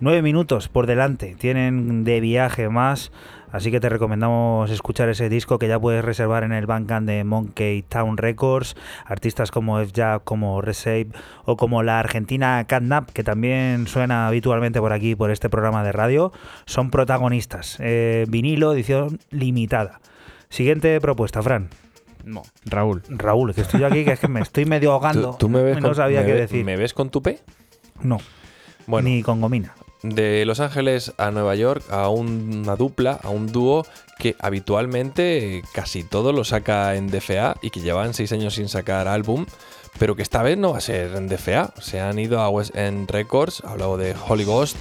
[0.00, 3.12] nueve minutos por delante tienen de viaje más.
[3.54, 7.22] Así que te recomendamos escuchar ese disco que ya puedes reservar en el Bandcamp de
[7.22, 8.74] Monkey Town Records.
[9.06, 11.10] Artistas como F-Jab, como Reshape
[11.44, 15.92] o como la argentina Catnap, que también suena habitualmente por aquí, por este programa de
[15.92, 16.32] radio,
[16.66, 17.76] son protagonistas.
[17.78, 20.00] Eh, vinilo, edición limitada.
[20.48, 21.68] Siguiente propuesta, Fran.
[22.24, 23.02] No, Raúl.
[23.08, 25.30] Raúl, que estoy yo aquí, que es que me estoy medio ahogando.
[25.32, 26.64] ¿Tú, tú me ves no con, sabía me qué ve- decir.
[26.64, 27.38] ¿Me ves con tu P?
[28.02, 28.18] No,
[28.88, 29.74] Bueno, ni con gomina.
[30.04, 33.86] De Los Ángeles a Nueva York a una dupla, a un dúo
[34.18, 39.08] que habitualmente casi todo lo saca en DFA y que llevan seis años sin sacar
[39.08, 39.46] álbum,
[39.98, 41.72] pero que esta vez no va a ser en DFA.
[41.80, 44.76] Se han ido a West End Records, hablado de Holy Ghost,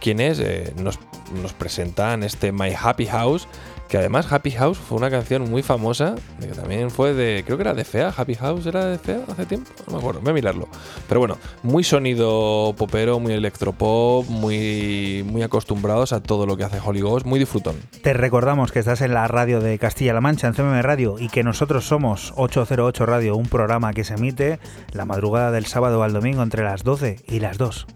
[0.00, 0.98] quienes eh, nos,
[1.40, 3.46] nos presentan este My Happy House,
[3.94, 7.62] que además Happy House fue una canción muy famosa, que también fue de, creo que
[7.62, 10.34] era de Fea, Happy House era de Fea hace tiempo, no me acuerdo, voy a
[10.34, 10.66] mirarlo.
[11.08, 16.80] Pero bueno, muy sonido popero, muy electropop, muy, muy acostumbrados a todo lo que hace
[16.84, 17.76] Holy Ghost, muy disfrutón.
[18.02, 21.44] Te recordamos que estás en la radio de Castilla-La Mancha, en CMM Radio, y que
[21.44, 24.58] nosotros somos 808 Radio, un programa que se emite
[24.90, 27.86] la madrugada del sábado al domingo entre las 12 y las 2.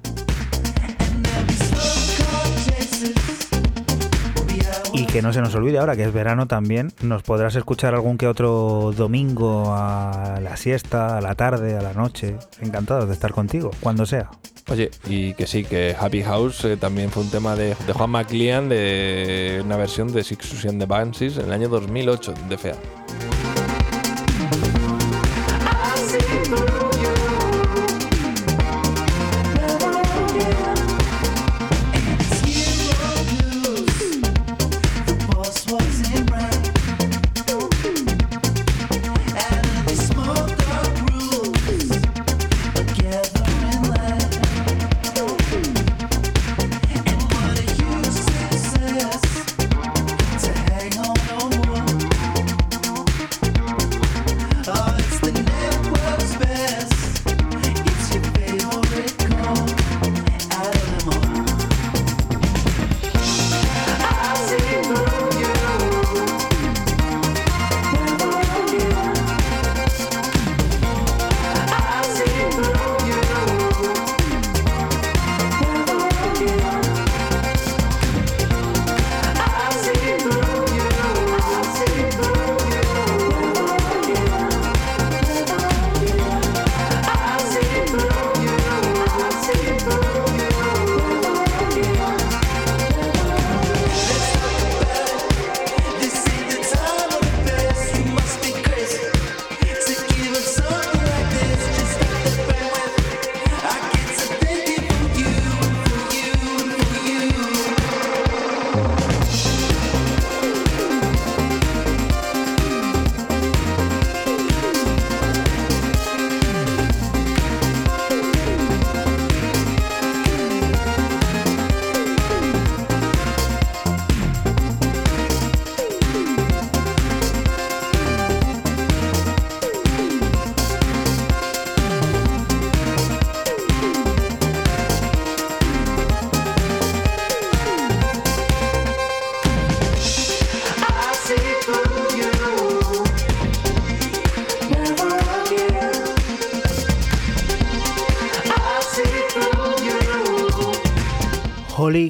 [4.99, 8.19] Y que no se nos olvide ahora que es verano también, nos podrás escuchar algún
[8.19, 12.35] que otro domingo a la siesta, a la tarde, a la noche.
[12.61, 14.29] Encantados de estar contigo, cuando sea.
[14.69, 18.11] Oye, y que sí, que Happy House eh, también fue un tema de, de Juan
[18.11, 22.75] McLean de una versión de Six Susan de Banshees en el año 2008 de Fea.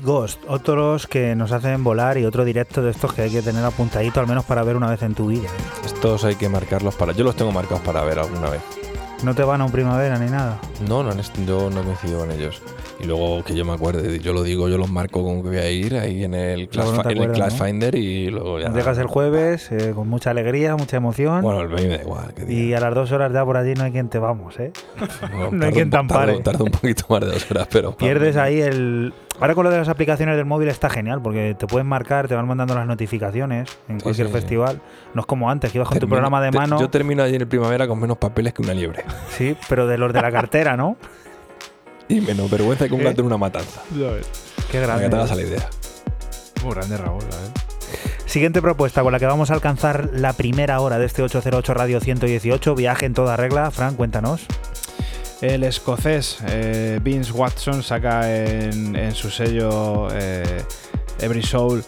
[0.08, 3.62] Ghost, otros que nos hacen volar y otro directo de estos que hay que tener
[3.62, 5.48] apuntadito al menos para ver una vez en tu vida.
[5.84, 7.12] Estos hay que marcarlos para.
[7.12, 8.62] Yo los tengo marcados para ver alguna vez.
[9.22, 10.60] No te van a un primavera ni nada.
[10.88, 12.62] No, no, han est- yo no coincido con ellos.
[13.00, 15.58] Y luego que yo me acuerde, yo lo digo, yo los marco como que voy
[15.58, 17.66] a ir ahí en el Class, Luego no te Fi- en el acuerdas, Class ¿no?
[17.66, 18.72] Finder y luego ya.
[18.72, 21.42] Llegas el jueves eh, con mucha alegría, mucha emoción.
[21.42, 22.34] Bueno, el me da igual.
[22.48, 24.72] y a las dos horas ya por allí no hay quien te vamos, ¿eh?
[25.52, 26.32] No hay quien un- te ampare.
[26.38, 27.96] tarda- Tarda un poquito más de dos horas, pero.
[27.96, 29.12] Pierdes ahí el...
[29.40, 32.34] Ahora con lo de las aplicaciones del móvil está genial, porque te pueden marcar, te
[32.34, 34.38] van mandando las notificaciones en Sí, cualquier sí, sí.
[34.40, 34.80] festival.
[35.14, 36.80] No es como antes, que ibas con tu programa de te- mano.
[36.80, 39.04] Yo termino allí en el primavera con menos papeles que una liebre.
[39.36, 40.96] Sí, pero de los de la cartera, ¿no?
[42.08, 43.04] Y menos vergüenza que un ¿Eh?
[43.04, 43.82] gato en una matanza.
[43.92, 44.14] Qué Para
[44.66, 45.16] que te grande.
[45.16, 45.68] hagas a la idea.
[46.64, 47.60] Muy grande Raúl, ¿eh?
[48.26, 52.00] Siguiente propuesta con la que vamos a alcanzar la primera hora de este 808 Radio
[52.00, 52.74] 118.
[52.74, 53.70] Viaje en toda regla.
[53.70, 54.46] Fran, cuéntanos.
[55.40, 60.64] El escocés eh, Vince Watson saca en, su sello eh,
[61.20, 61.84] Every Soul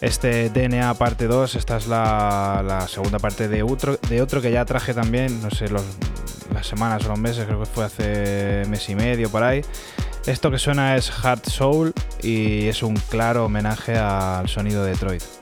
[0.00, 1.54] este DNA parte 2.
[1.54, 3.98] Esta es la, segunda parte de otro,
[4.42, 5.84] que ya traje también, no sé, los,
[6.52, 9.62] las semanas o los meses, creo que fue hace mes y medio por ahí.
[10.26, 11.92] Esto que suena es Heart Soul
[12.22, 15.41] y es un claro homenaje al sonido de Detroit.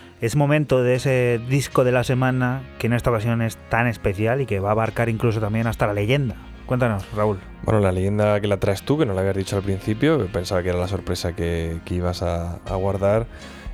[0.21, 4.39] Es momento de ese disco de la semana que en esta ocasión es tan especial
[4.39, 6.35] y que va a abarcar incluso también hasta la leyenda.
[6.67, 7.39] Cuéntanos, Raúl.
[7.63, 10.61] Bueno, la leyenda que la traes tú, que no la habías dicho al principio, pensaba
[10.61, 13.25] que era la sorpresa que, ibas a, a, guardar.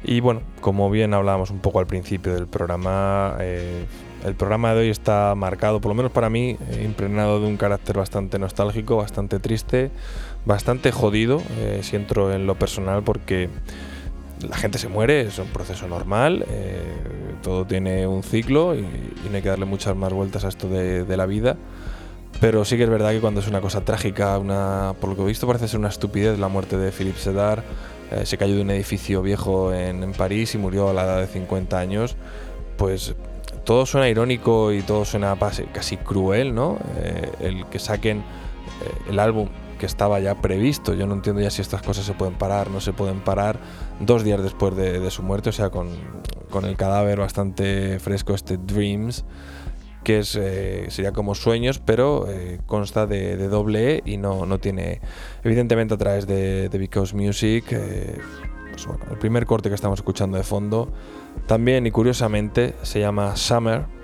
[0.05, 3.85] Y bueno, como bien hablábamos un poco al principio del programa, eh,
[4.23, 7.57] el programa de hoy está marcado, por lo menos para mí, eh, impregnado de un
[7.57, 9.91] carácter bastante nostálgico, bastante triste,
[10.45, 13.49] bastante jodido, eh, si entro en lo personal, porque
[14.41, 16.81] la gente se muere, es un proceso normal, eh,
[17.41, 20.67] todo tiene un ciclo y, y, no hay que darle muchas más vueltas a esto
[20.69, 21.57] de, la vida.
[22.39, 25.23] Pero sí que es verdad que cuando es una cosa trágica, una, por lo que
[25.23, 27.63] he visto parece ser una estupidez la muerte de Philippe Sedar,
[28.11, 31.27] eh, se cayó de un edificio viejo en, París y murió a la edad de
[31.27, 32.15] 50 años,
[32.77, 33.15] pues
[33.63, 35.35] todo suena irónico y todo suena
[35.73, 36.77] casi cruel, ¿no?
[36.97, 38.23] Eh, el que saquen
[39.09, 40.93] el álbum que estaba ya previsto.
[40.93, 43.59] Yo no entiendo ya si estas cosas se pueden parar, no se pueden parar
[43.99, 45.89] dos días después de, su muerte, o sea, con,
[46.49, 49.25] con, el cadáver bastante fresco, este Dreams,
[50.03, 54.59] que es, eh, sería como sueños, pero eh, consta de, doble E y no, no
[54.59, 55.01] tiene,
[55.43, 58.17] evidentemente a través de, Because Music, eh,
[58.71, 60.91] pues el primer corte que estamos escuchando de fondo,
[61.47, 63.96] también y curiosamente se llama Summer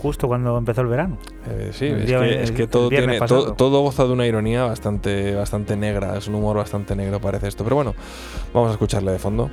[0.00, 1.18] justo cuando empezó el verano.
[1.48, 4.64] Eh, sí, El es día- que, es todo, tiene, todo, todo goza de una ironía
[4.64, 6.16] bastante, bastante negra.
[6.16, 7.64] Es un humor bastante negro, parece esto.
[7.64, 7.94] Pero bueno,
[8.52, 9.50] vamos a escucharle de fondo.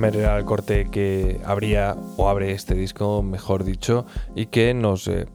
[0.00, 5.06] Summer era el corte que abría o abre este disco, mejor dicho, y que nos,
[5.08, 5.26] eh,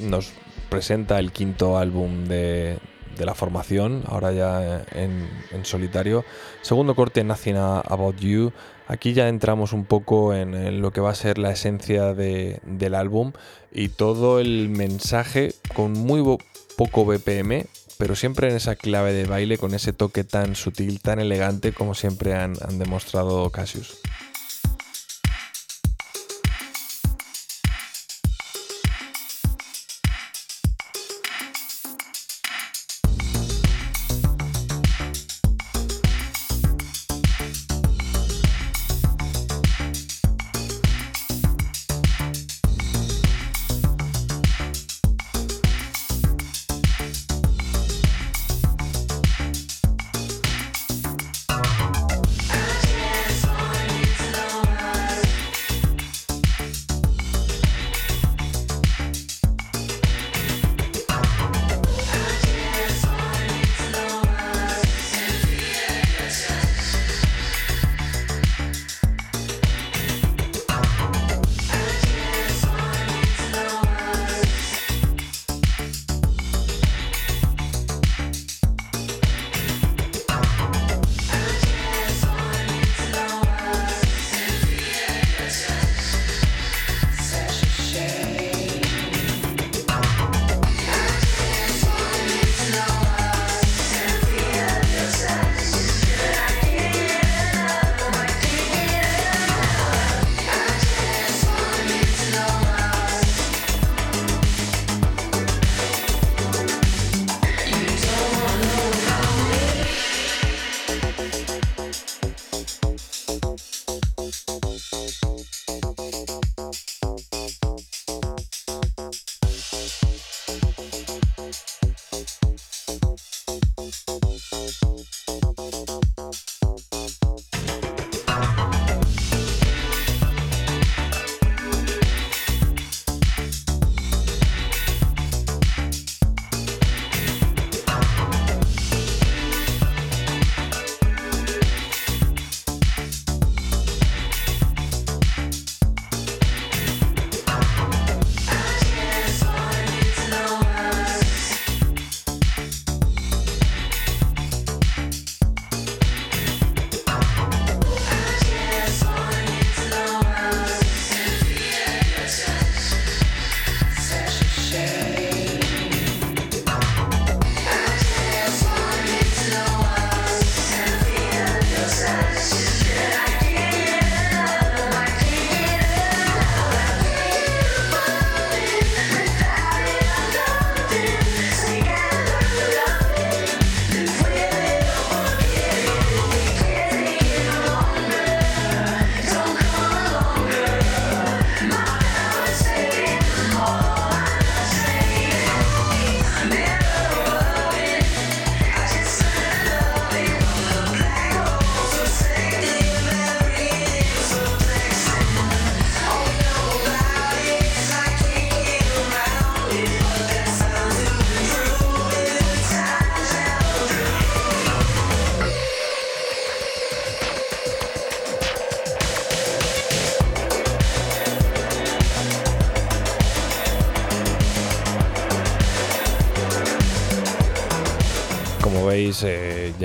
[0.00, 0.30] nos
[0.68, 2.78] presenta el quinto álbum de,
[3.16, 6.24] de la formación, ahora ya en, en solitario.
[6.62, 8.52] Segundo corte, Nothing About You.
[8.86, 12.94] Aquí ya entramos un poco en, lo que va a ser la esencia de- del
[12.94, 13.32] álbum
[13.72, 16.22] y todo el mensaje con muy
[16.76, 17.66] poco BPM,
[17.98, 21.94] pero siempre en esa clave de baile, con ese toque tan sutil, tan elegante como
[21.94, 23.98] siempre han, han demostrado Cassius.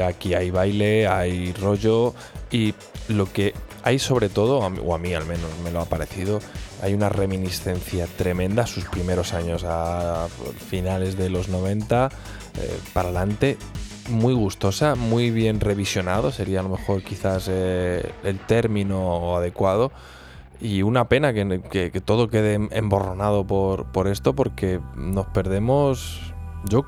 [0.04, 2.14] Aquí hay baile, hay rollo
[2.52, 2.74] y
[3.08, 6.40] lo que hay sobre todo, o a mí al menos me lo ha parecido,
[6.82, 10.28] hay una reminiscencia tremenda sus primeros años, a
[10.70, 12.10] finales de los 90,
[12.62, 13.58] eh, para adelante,
[14.10, 19.92] muy gustosa, muy bien revisionado, sería a lo mejor quizás eh, el término adecuado.
[20.62, 26.34] Y una pena que, que- que todo quede emborronado por, por esto, porque nos perdemos,
[26.64, 26.86] yo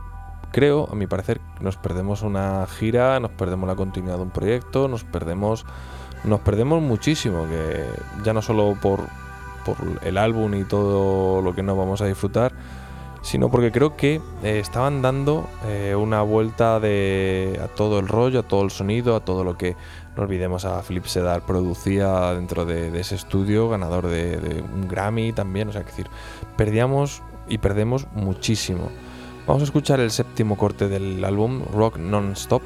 [0.56, 4.88] creo, a mi parecer, nos perdemos una gira, nos perdemos la continuidad de un proyecto,
[4.88, 5.66] nos perdemos,
[6.24, 7.84] nos perdemos muchísimo, que
[8.24, 9.01] ya no solo por,
[10.03, 12.53] el álbum y todo lo que nos vamos a disfrutar,
[13.22, 18.39] sino porque creo que eh, estaban dando eh, una vuelta de, a todo el rollo,
[18.39, 19.76] a todo el sonido, a todo lo que,
[20.16, 25.34] no olvidemos, a Philip Sedar producía dentro de, ese estudio, ganador de, de un Grammy
[25.34, 26.08] también, o sea, que decir,
[26.56, 28.89] perdíamos y perdemos muchísimo.
[29.48, 32.64] Vamos a escuchar el séptimo corte del álbum, Rock Non-Stop.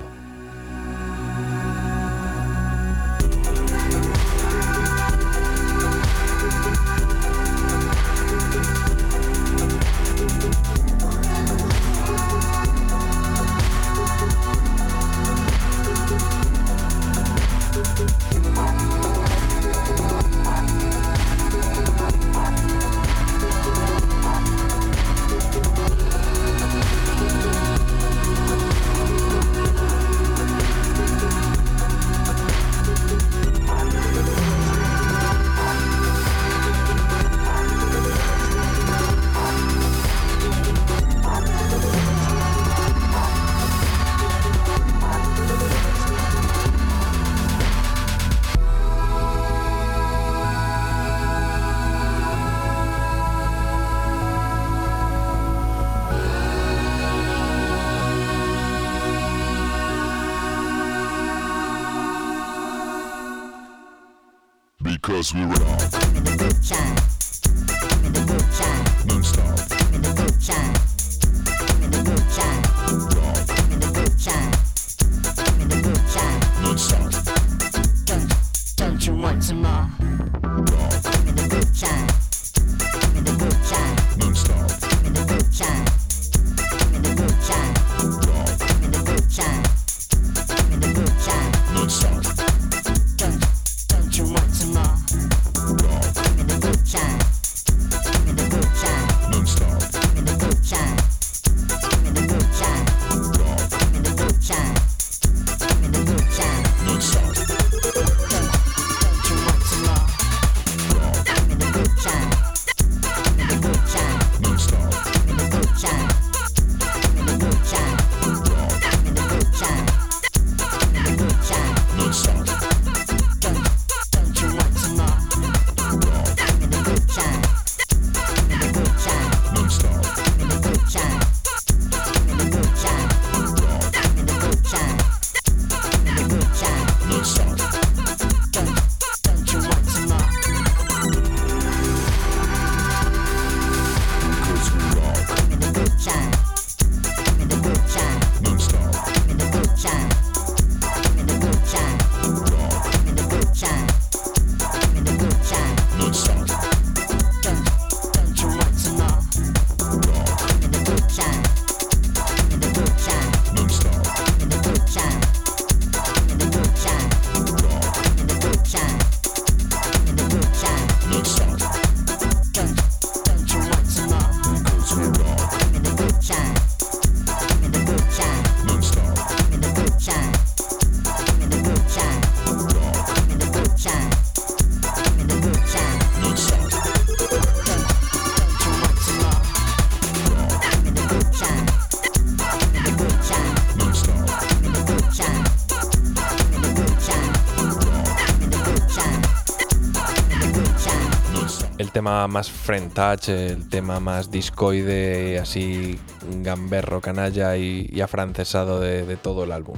[202.29, 205.99] Más Friend Touch, el tema más discoide, así
[206.41, 209.77] gamberro, canalla y, y afrancesado de, de todo el álbum.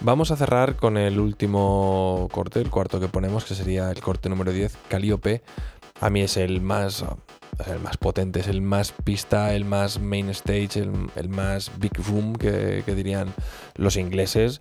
[0.00, 4.28] Vamos a cerrar con el último corte, el cuarto que ponemos, que sería el corte
[4.28, 5.42] número 10, Calliope.
[6.00, 7.04] A mí es el más,
[7.66, 12.34] el más potente, es el más pista, el más main stage, el, más big room
[12.34, 13.34] que, dirían
[13.74, 14.60] los ingleses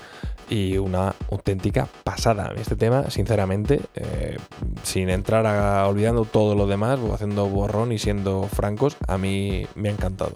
[0.50, 2.54] y una auténtica pasada.
[2.58, 4.38] Este tema, sinceramente, eh,
[4.84, 9.90] sin entrar a olvidando todo lo demás, haciendo borrón y siendo francos, a mí me
[9.90, 10.36] ha encantado.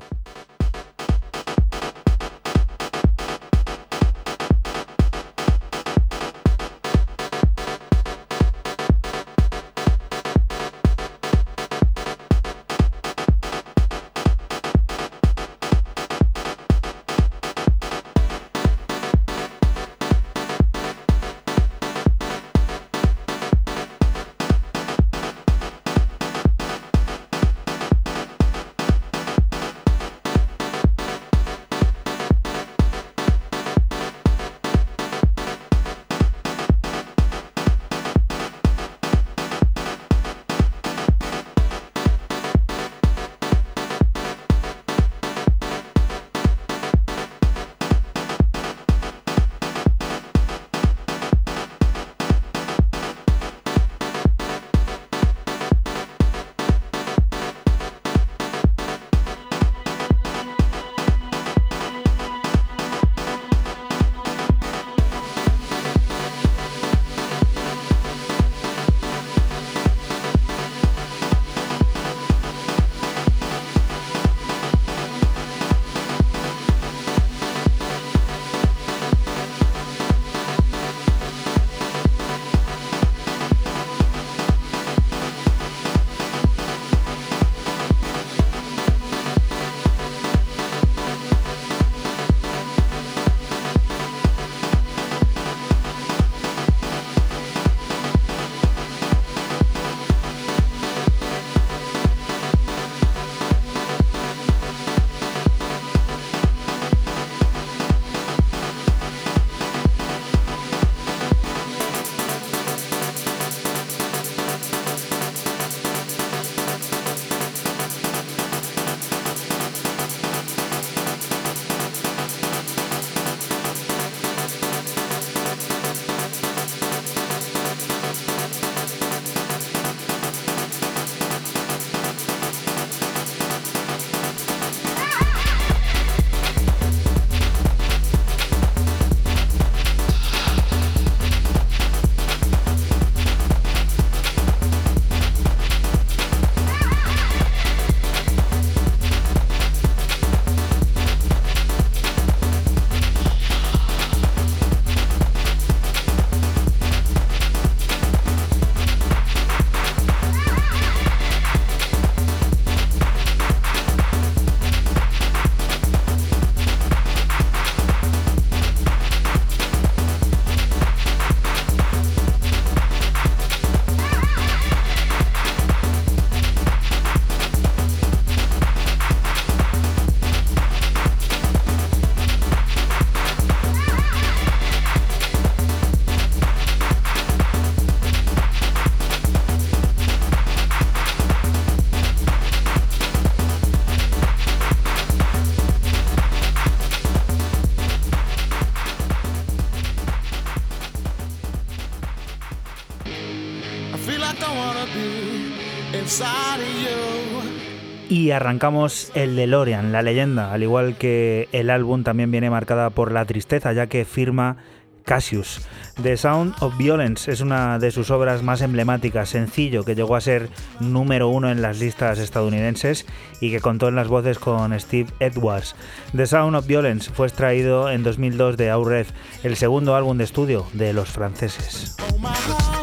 [208.09, 213.11] Y arrancamos el DeLorean, la leyenda, al igual que el álbum también viene marcada por
[213.11, 214.57] la tristeza, ya que firma
[215.05, 215.61] Cassius.
[216.01, 220.21] The Sound of Violence es una de sus obras más emblemáticas, sencillo, que llegó a
[220.21, 220.49] ser
[220.79, 223.05] número uno en las listas estadounidenses
[223.39, 225.75] y que contó en las voces con Steve Edwards.
[226.15, 229.13] The Sound of Violence fue extraído en 2002 de Aureth,
[229.43, 231.95] el segundo álbum de estudio de los franceses.
[231.99, 232.80] Oh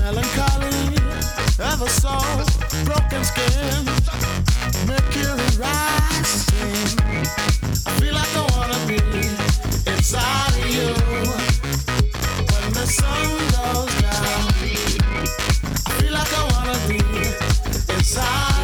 [0.00, 0.96] Melancholy,
[1.60, 2.14] ever so
[2.84, 3.84] broken skin,
[4.86, 6.98] mercury rising.
[7.86, 8.98] I feel like I wanna be
[9.90, 10.88] inside of you
[12.50, 14.46] when the sun goes down.
[15.86, 16.98] I feel like I wanna be
[17.94, 18.57] inside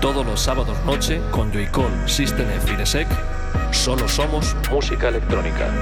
[0.00, 5.72] todos los sábados noche con Joycall, System F y solo somos música electrónica.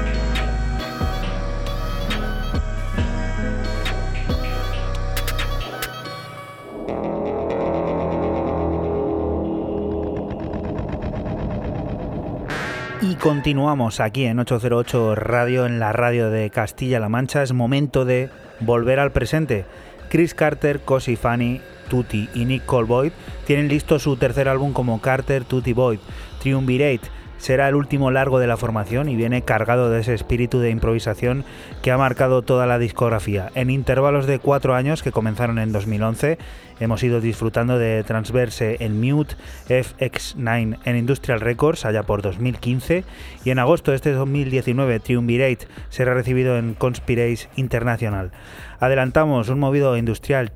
[13.03, 17.43] Y continuamos aquí en 808 Radio, en la radio de Castilla-La Mancha.
[17.43, 18.31] Es momento de
[18.61, 19.65] volver al presente.
[20.09, 23.13] Chris Carter, Cosi Fanny, Tutti y Nick Colboyd
[23.47, 26.01] tienen listo su tercer álbum como Carter, Tutti Boyd,
[26.41, 27.09] Triumvirate.
[27.39, 31.45] Será el último largo de la formación y viene cargado de ese espíritu de improvisación
[31.83, 33.51] que ha marcado toda la discografía.
[33.55, 36.39] En intervalos de cuatro años que comenzaron en 2011,
[36.81, 39.37] hemos ido disfrutando de Transverse en Mute,
[39.69, 43.05] FX9 en Industrial Records allá por 2015
[43.45, 48.33] y en agosto de este 2019 Triumvirate será recibido en Conspirace International.
[48.81, 50.53] Adelantamos un movido industrial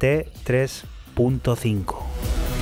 [1.28, 2.59] T3.5.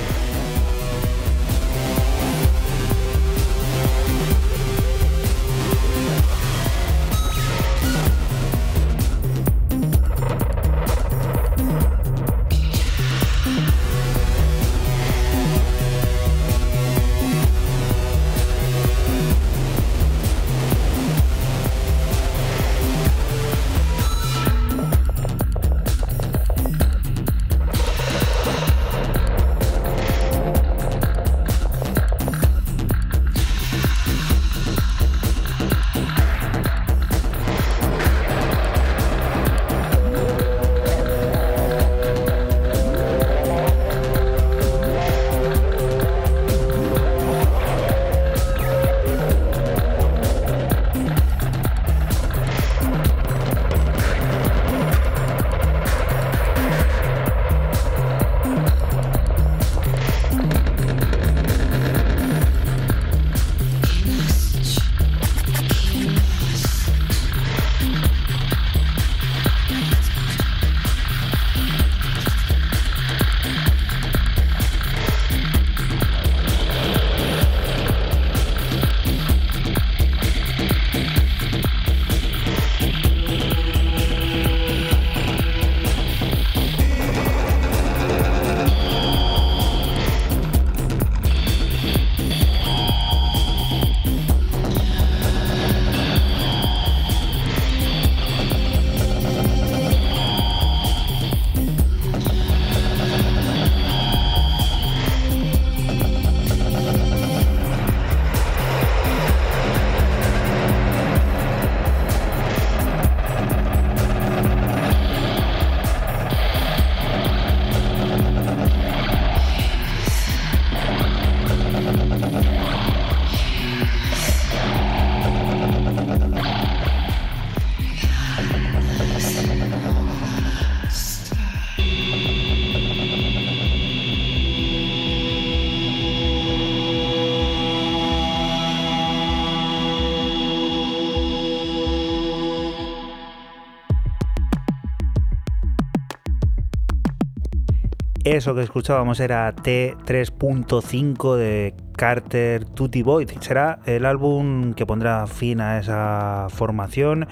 [148.29, 153.31] Eso que escuchábamos era T3.5 de Carter Tutti Void.
[153.39, 157.27] Será el álbum que pondrá fin a esa formación,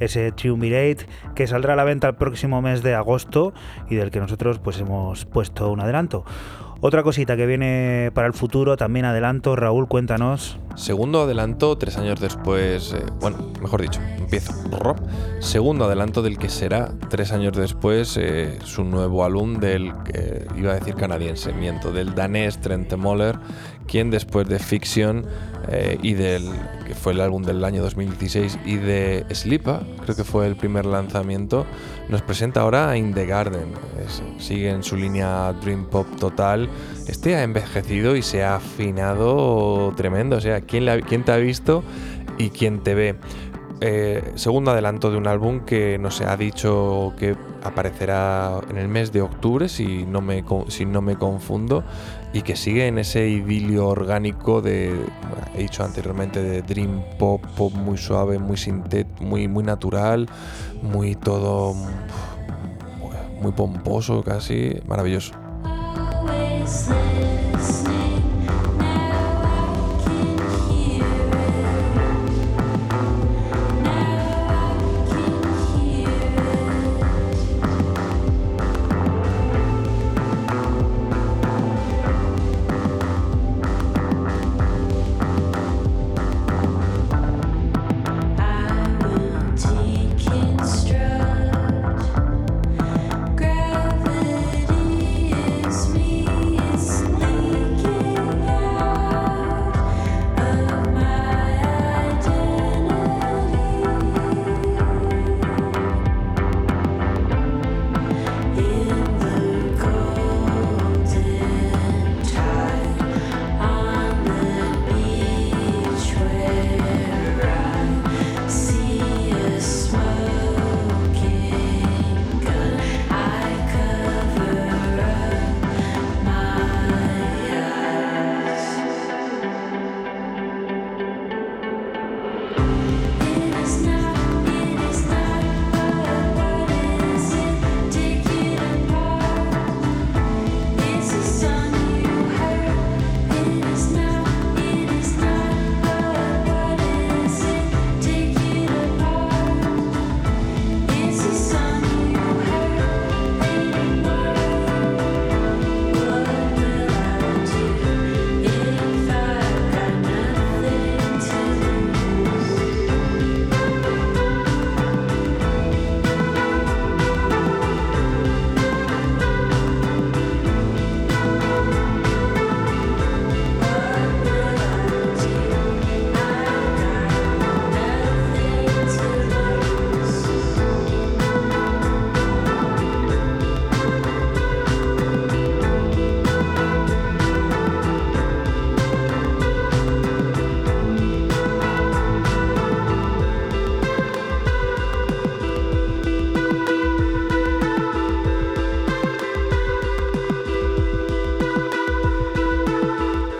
[0.00, 3.52] ese Triumvirate, que saldrá a la venta el próximo mes de agosto
[3.90, 6.24] y del que nosotros pues hemos puesto un adelanto.
[6.80, 10.58] Otra cosita que viene para el futuro, también adelanto, Raúl, cuéntanos.
[10.76, 14.54] Segundo adelanto, tres años después, eh, bueno, mejor dicho, empiezo.
[15.40, 20.72] Segundo adelanto del que será tres años después eh, su nuevo álbum del, que iba
[20.72, 23.38] a decir canadiense, miento, del danés Trent Moller,
[23.86, 25.24] quien después de Fiction
[25.68, 26.44] eh, y del,
[26.86, 30.86] que fue el álbum del año 2016, y de Slipa, creo que fue el primer
[30.86, 31.66] lanzamiento,
[32.08, 33.72] nos presenta ahora In the Garden.
[34.06, 36.68] Es- sigue en su línea Dream Pop total.
[37.06, 40.36] Este ha envejecido y se ha afinado tremendo.
[40.36, 41.82] O sea, ¿quién, quién te ha visto
[42.38, 43.16] y quién te ve?
[43.80, 48.88] Eh, segundo adelanto de un álbum que no se ha dicho que aparecerá en el
[48.88, 51.84] mes de octubre, si no me, si no me confundo,
[52.32, 54.92] y que sigue en ese idilio orgánico de,
[55.54, 60.28] he dicho anteriormente, de dream pop, pop muy suave, muy sintet, muy, muy natural,
[60.82, 61.74] muy todo,
[63.40, 65.34] muy pomposo casi, maravilloso.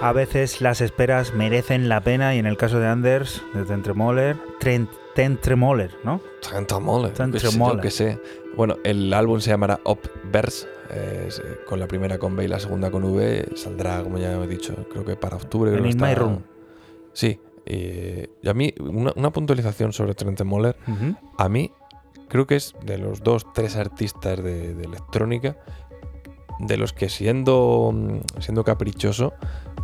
[0.08, 4.38] A veces las esperas merecen la pena y en el caso de Anders, de Tentremoller,
[5.14, 6.22] Tentremoller, ¿no?
[7.12, 7.42] Tanta pues.
[7.76, 8.18] Yo que sé.
[8.56, 10.66] Bueno, el álbum se llamará Upverse.
[10.88, 11.28] eh,
[11.66, 13.50] con la primera con B y la segunda con V.
[13.54, 15.70] Saldrá, como ya he dicho, creo que para octubre.
[15.72, 16.42] En In My está- Room.
[17.12, 17.38] Sí.
[17.66, 20.74] eh, y a mí, una, una puntualización sobre Trent Moller.
[21.36, 21.70] A mí,
[22.28, 25.58] creo que es de los dos, tres artistas de, de electrónica.
[26.60, 29.32] De los que siendo, mm, siendo caprichoso,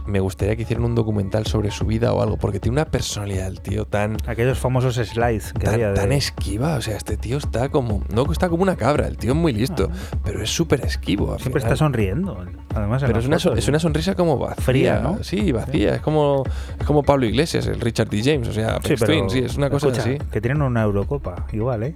[0.06, 2.36] me gustaría que hicieran un documental sobre su vida o algo.
[2.36, 6.01] Porque tiene una personalidad el tío tan, Aquellos famosos slides que había tan, de...
[6.01, 6.76] tan esquiva.
[6.76, 8.02] O sea, este tío está como.
[8.12, 9.90] No está como una cabra, el tío es muy listo,
[10.24, 11.32] pero es súper esquivo.
[11.35, 11.39] Ah.
[11.39, 11.72] Siempre final.
[11.72, 12.44] está sonriendo.
[12.74, 14.64] Además, Pero es una, fotos, es una sonrisa como vacía.
[14.64, 15.22] Fría, ¿no?
[15.22, 15.97] Sí, vacía.
[15.97, 16.43] Es como,
[16.78, 18.22] es como Pablo Iglesias, el Richard D.
[18.24, 18.48] James.
[18.48, 20.18] O sea, Sí, pero Twin, sí, es una cosa escucha, así.
[20.32, 21.94] Que tienen una Eurocopa, igual, ¿eh?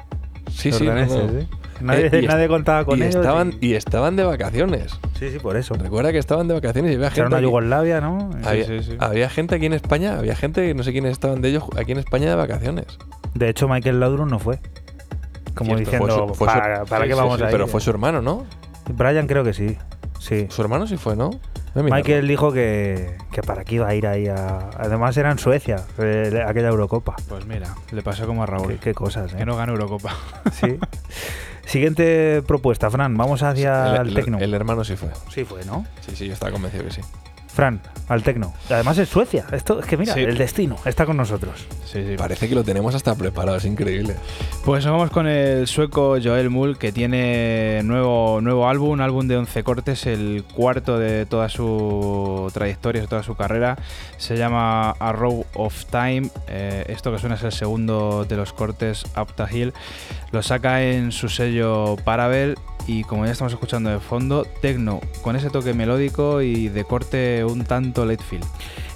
[0.51, 0.87] Sí, Los sí.
[0.87, 1.33] daneses.
[1.33, 1.49] ¿eh?
[1.81, 3.17] Nadie, Eh, y est- nadie contaba con y ellos.
[3.17, 4.99] estaban, y estaban de vacaciones.
[5.19, 5.75] Sí, sí, por eso.
[5.75, 7.29] Recuerda que estaban de vacaciones y había Era gente.
[7.29, 8.31] una aquí- Yugoslavia, ¿no?
[8.45, 8.97] había, sí, sí.
[8.99, 11.99] había gente aquí en España, había gente, no sé quiénes estaban de ellos, aquí en
[11.99, 12.87] España de vacaciones.
[13.35, 14.59] De hecho, Michael Laudrup no fue.
[15.55, 17.47] Como Cierto, diciendo, fue su- fue su- ¿para, para sí, qué sí, vamos sí, a
[17.47, 17.53] ir?
[17.53, 18.47] Pero fue su hermano, ¿no?
[18.95, 19.77] Brian creo que sí.
[20.21, 20.47] Sí.
[20.51, 21.31] Su hermano sí fue, ¿no?
[21.75, 24.71] Michael dijo que, que para qué iba a ir ahí a...
[24.79, 27.15] Además era en Suecia, eh, aquella Eurocopa.
[27.29, 28.69] Pues mira, le pasó como a Raúl.
[28.73, 29.37] Qué, qué cosas, ¿eh?
[29.37, 30.13] Que no gana Eurocopa.
[30.53, 30.77] Sí.
[31.69, 33.15] Siguiente propuesta, Fran.
[33.19, 34.39] Vamos hacia el, el, tecno.
[34.39, 35.11] el hermano sí fue.
[35.31, 35.85] Sí, fue, ¿no?
[36.01, 37.03] Sí, sí, yo estaba convencido que sí.
[37.59, 38.55] Fran, al tecno.
[38.71, 39.45] Además es Suecia.
[39.51, 40.21] Esto es que mira, Sí.
[40.21, 41.67] el destino está con nosotros.
[41.85, 42.15] Sí, sí.
[42.17, 44.15] Parece que lo tenemos hasta preparado, es increíble.
[44.65, 49.27] Pues nos vamos con el sueco Joel Mull, que tiene nuevo, nuevo álbum, un álbum
[49.27, 53.77] de 11 cortes, el cuarto de toda su trayectoria, de toda su carrera.
[54.19, 56.31] Se llama A Row of Time.
[56.47, 59.73] Eh, esto que suena es el segundo de los cortes, Up the Hill.
[60.31, 62.55] Lo saca en su sello Parabel
[62.87, 67.45] y como ya estamos escuchando de fondo, techno, con ese toque melódico y de corte
[67.49, 68.43] un tanto late feel.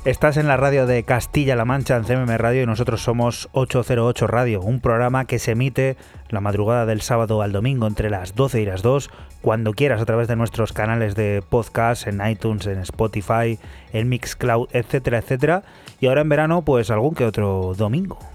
[0.05, 4.61] Estás en la radio de Castilla-La Mancha en CMM Radio y nosotros somos 808 Radio,
[4.61, 5.97] un programa que se emite
[6.29, 9.11] la madrugada del sábado al domingo entre las 12 y las 2,
[9.43, 13.59] cuando quieras a través de nuestros canales de podcast en iTunes, en Spotify,
[13.93, 15.63] en Mixcloud, etcétera, etcétera.
[16.01, 18.32] Y ahora en verano, pues algún que otro domingo.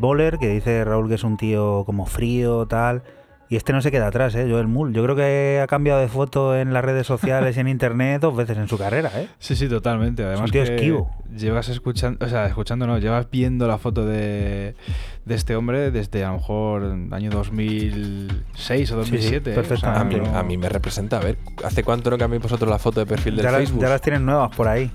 [0.00, 3.02] Boller, que dice Raúl que es un tío como frío, tal.
[3.48, 4.46] Y este no se queda atrás, ¿eh?
[4.48, 4.92] Joel Mull.
[4.94, 8.36] Yo creo que ha cambiado de foto en las redes sociales y en internet dos
[8.36, 9.26] veces en su carrera, ¿eh?
[9.40, 10.22] Sí, sí, totalmente.
[10.24, 11.10] Además tío que esquivo.
[11.36, 14.76] llevas escuchando, o sea, escuchando no, llevas viendo la foto de,
[15.24, 19.50] de este hombre desde a lo mejor año 2006 o 2007.
[19.50, 19.54] ¿eh?
[19.54, 20.00] perfectamente.
[20.00, 21.18] A mí, no- a mí me representa.
[21.18, 23.82] A ver, ¿hace cuánto no cambiéis vosotros la foto de perfil del Ya las, Facebook?
[23.82, 24.90] ya las tienen nuevas por ahí.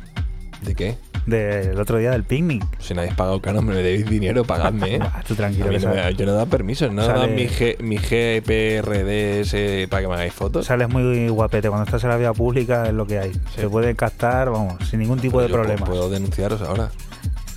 [0.61, 0.98] ¿De qué?
[1.26, 2.64] Del otro día del picnic.
[2.80, 4.99] Si nadie habéis pagado caro, me debéis dinero, pagadme, ¿eh?
[4.99, 5.69] Bah, tú tranquilo.
[5.69, 10.02] que no me- yo no he dado permiso, no Sale- mi, G, mi GPRD para
[10.02, 10.65] que me hagáis fotos.
[10.68, 11.69] sales muy guapete.
[11.69, 13.31] Cuando estás en la vía pública es lo que hay.
[13.56, 15.89] Se puede captar, vamos, sin ningún tipo de problemas.
[15.89, 16.89] Puedo denunciaros ahora.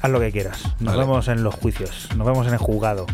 [0.00, 0.62] Haz lo que quieras.
[0.80, 0.98] Nos Vale.
[1.00, 2.08] vemos en los juicios.
[2.16, 3.04] Nos vemos en el juzgado.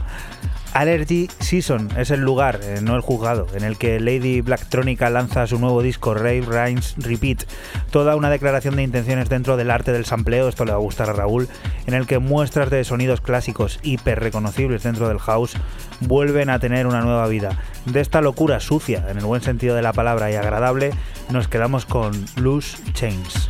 [0.75, 5.47] Allergy Season es el lugar, eh, no el juzgado, en el que Lady Blacktronica lanza
[5.47, 7.45] su nuevo disco Rave Rhymes Repeat.
[7.93, 11.09] Toda una declaración de intenciones dentro del arte del sampleo, esto le va a gustar
[11.09, 11.49] a Raúl,
[11.87, 15.55] en el que muestras de sonidos clásicos hiper reconocibles dentro del house
[16.01, 17.63] vuelven a tener una nueva vida.
[17.87, 20.91] De esta locura sucia, en el buen sentido de la palabra y agradable,
[21.31, 23.49] nos quedamos con Loose Chains.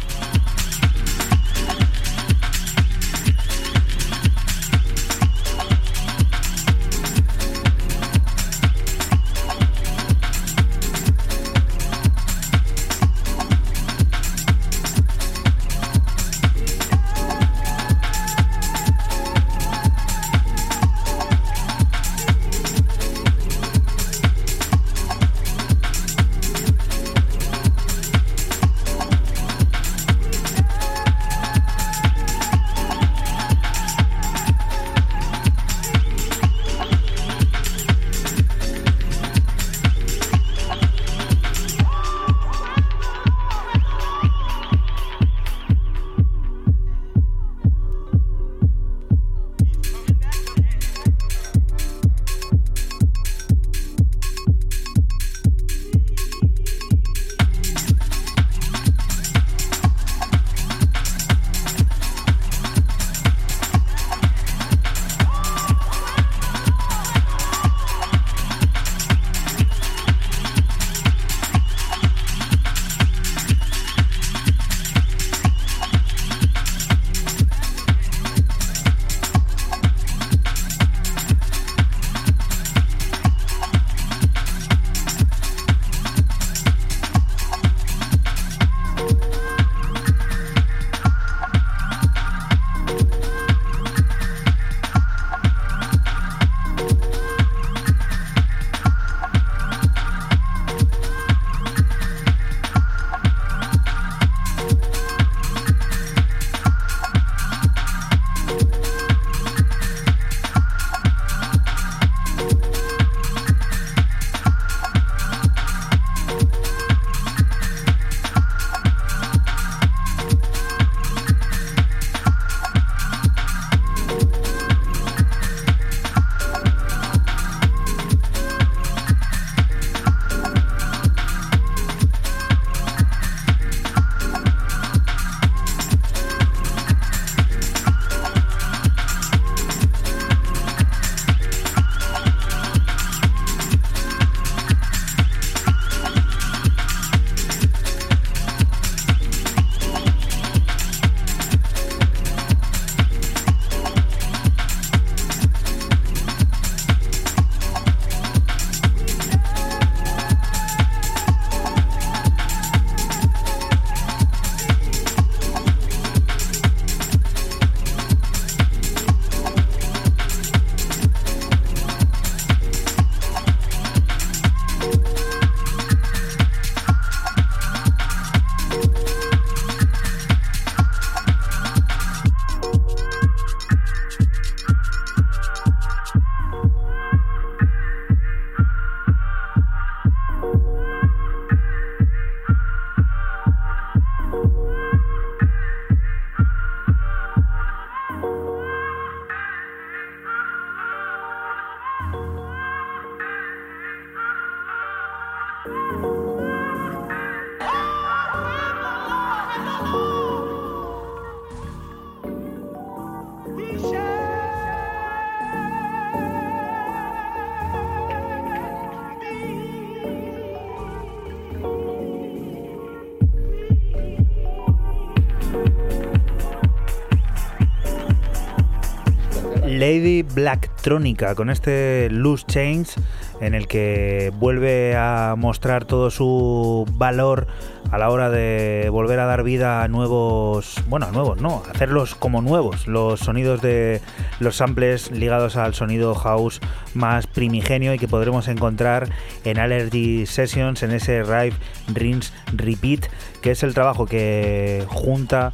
[229.95, 232.95] Lady Blacktronica con este Loose Change
[233.41, 237.47] en el que vuelve a mostrar todo su valor
[237.93, 242.17] a la hora de volver a dar vida a nuevos, bueno, a nuevos, no, hacerlos
[242.17, 244.01] como nuevos, los sonidos de
[244.41, 246.61] los samples ligados al sonido house
[246.95, 249.09] más primigenio y que podremos encontrar
[249.45, 251.55] en Allergy Sessions en ese Rive
[251.93, 253.07] Rinse Repeat,
[253.43, 255.53] que es el trabajo que junta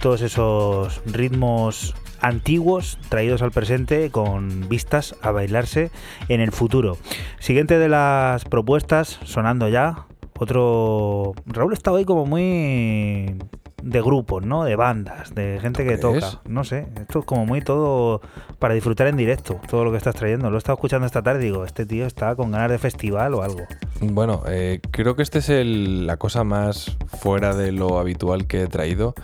[0.00, 5.90] todos esos ritmos antiguos traídos al presente con vistas a bailarse
[6.28, 6.96] en el futuro.
[7.40, 10.06] Siguiente de las propuestas, sonando ya,
[10.38, 11.34] otro...
[11.46, 13.36] Raúl está hoy como muy
[13.82, 14.62] de grupos, ¿no?
[14.64, 16.40] De bandas, de gente que toca.
[16.46, 18.20] No sé, esto es como muy todo
[18.60, 20.50] para disfrutar en directo, todo lo que estás trayendo.
[20.50, 23.34] Lo he estado escuchando esta tarde y digo, este tío está con ganas de festival
[23.34, 23.62] o algo.
[24.00, 28.62] Bueno, eh, creo que este es el- la cosa más fuera de lo habitual que
[28.62, 29.14] he traído.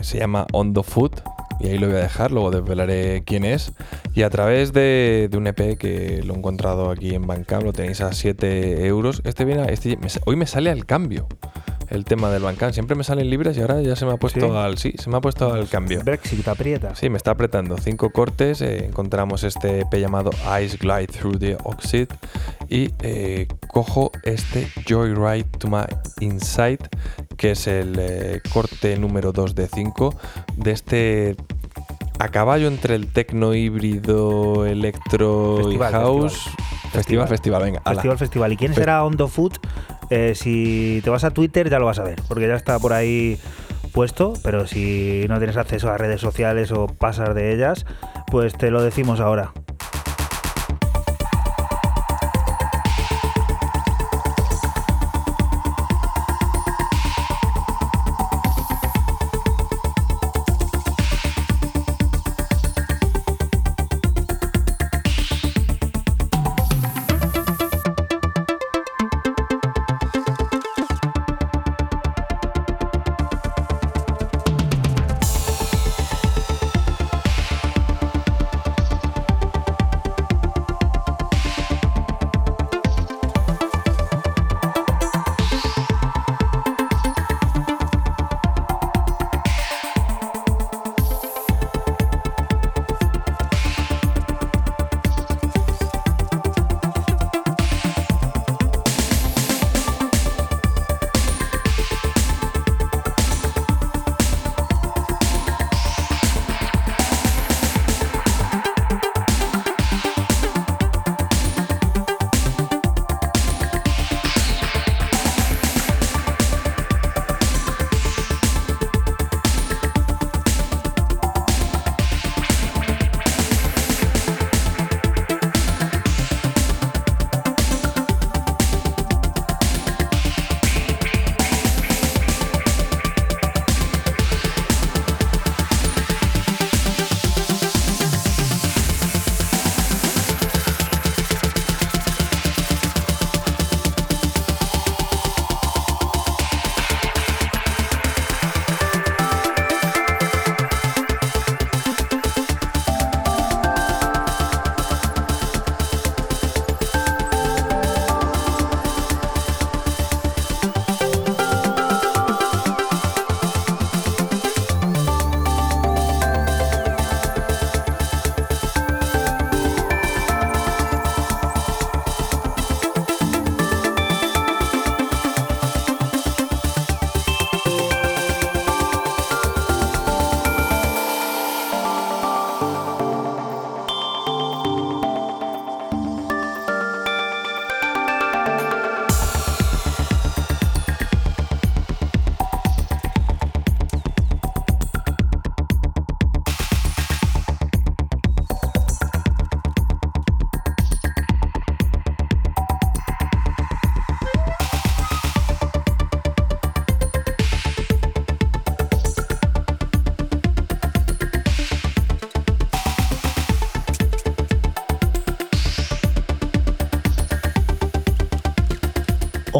[0.00, 1.20] Se llama On the Foot
[1.60, 3.72] y ahí lo voy a dejar, luego desvelaré quién es.
[4.14, 8.00] Y a través de, un EP que lo he encontrado aquí en Bandcamp, lo tenéis
[8.00, 9.22] a 7 euros.
[9.24, 11.26] Este viene, este, hoy me sale al cambio
[11.90, 12.72] el tema del Bandcamp.
[12.72, 14.46] Siempre me salen libres y ahora ya se me ha puesto ¿Sí?
[14.56, 16.02] al sí, se me ha puesto al cambio.
[16.04, 16.94] Brexit aprieta.
[16.94, 17.76] Sí, me está apretando.
[17.78, 18.60] Cinco cortes.
[18.60, 20.30] eh, encontramos este EP llamado
[20.62, 22.08] Ice Glide Through the Oxide.
[22.68, 25.84] Y eh, cojo este Joyride to My
[26.20, 26.80] Inside,
[27.36, 30.14] que es el eh, corte número 2 de 5
[30.56, 31.36] de este.
[32.20, 36.32] A caballo entre el tecno híbrido, electro Festival, y house.
[36.32, 36.90] festival.
[36.92, 37.80] Festival, festival, venga.
[37.84, 37.94] ala.
[37.94, 38.52] Festival, festival.
[38.52, 39.58] ¿Y quién Fe- será On The Foot?
[40.10, 42.92] Eh, si te vas a Twitter ya lo vas a ver, porque ya está por
[42.92, 43.38] ahí
[43.92, 47.84] puesto, pero si no tienes acceso a redes sociales o pasas de ellas,
[48.30, 49.52] pues te lo decimos ahora.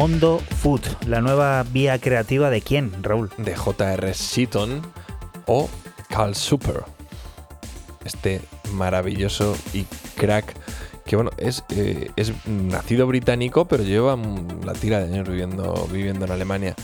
[0.09, 3.29] Food, la nueva vía creativa de quién, Raúl.
[3.37, 4.13] de J.R.
[4.15, 4.81] Seaton
[5.45, 5.69] o
[6.09, 6.83] Carl Super.
[8.03, 8.41] Este
[8.73, 9.83] maravilloso y
[10.15, 10.55] crack
[11.05, 14.17] que bueno, es, eh, es nacido británico, pero lleva
[14.63, 16.75] la tira de años viviendo, viviendo en Alemania.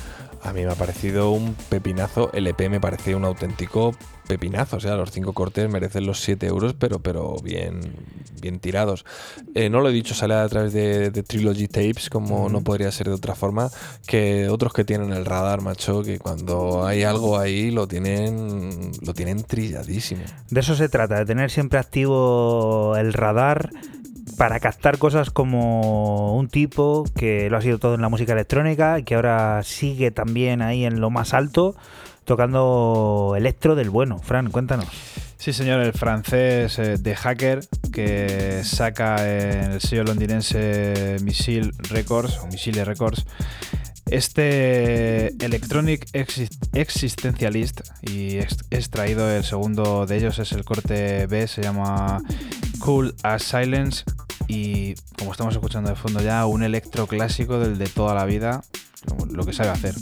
[0.56, 2.32] A mí me ha parecido un pepinazo.
[2.32, 3.94] El EP me parece un auténtico
[4.26, 4.78] pepinazo.
[4.78, 7.82] O sea, los cinco cortes merecen los 7 euros, pero, pero bien,
[8.40, 9.04] bien tirados.
[9.54, 12.90] Eh, no lo he dicho, sale a través de, de Trilogy Tapes, como no podría
[12.94, 13.70] ser de otra forma,
[14.08, 19.14] que otros que tienen el radar, macho, que cuando hay algo ahí lo tienen, lo
[19.14, 20.24] tienen trilladísimo.
[20.50, 23.72] De eso se trata, de tener siempre activo el radar
[24.38, 29.00] para captar cosas como un tipo que lo ha sido todo en la música electrónica
[29.00, 31.76] y que ahora sigue también ahí en lo más alto
[32.26, 34.20] tocando electro del bueno.
[34.20, 34.88] Fran, cuéntanos.
[35.38, 37.60] Sí, señor, el francés eh, de Hacker
[37.94, 43.26] que saca en el sello londinense Missile Records o Missile Records
[44.12, 51.48] este Electronic Exis- Existentialist y ex- extraído el segundo de ellos es el corte B,
[51.48, 52.22] se llama
[52.80, 54.04] Cool as Silence
[54.48, 58.64] y como estamos escuchando de fondo ya un electro clásico del de toda la vida,
[59.32, 59.96] lo que sabe hacer.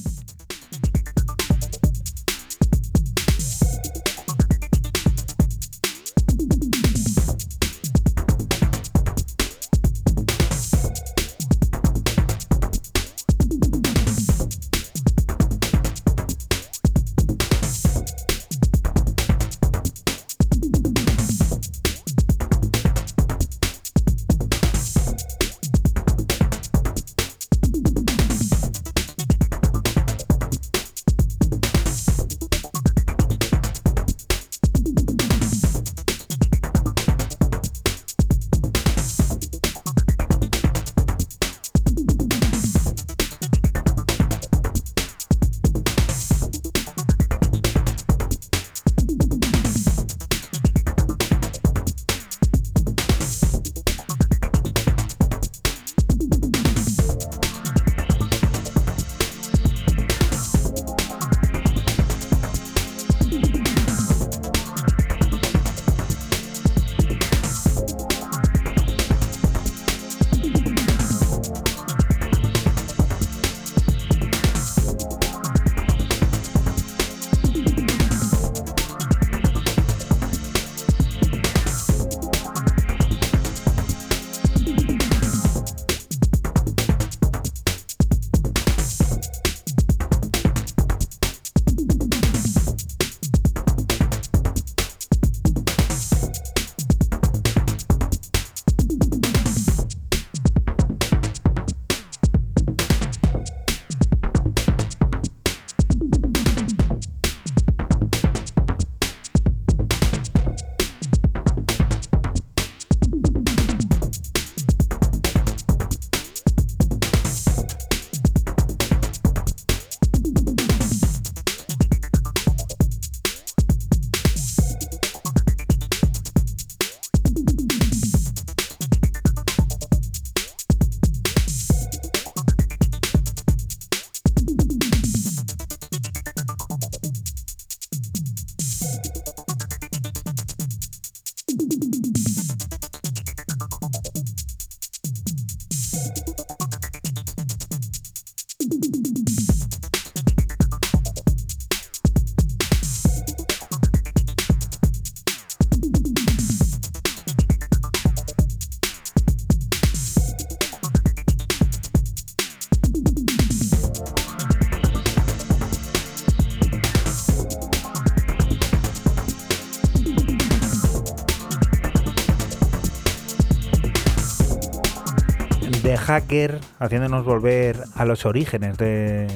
[176.14, 179.28] Hacker haciéndonos volver a los orígenes de,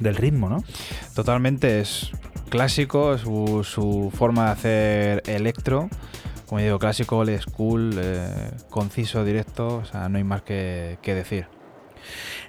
[0.00, 0.64] del ritmo, ¿no?
[1.14, 2.10] Totalmente, es
[2.48, 5.88] clásico su, su forma de hacer electro.
[6.46, 11.14] Como digo, clásico, old school, eh, conciso, directo, o sea, no hay más que, que
[11.14, 11.46] decir.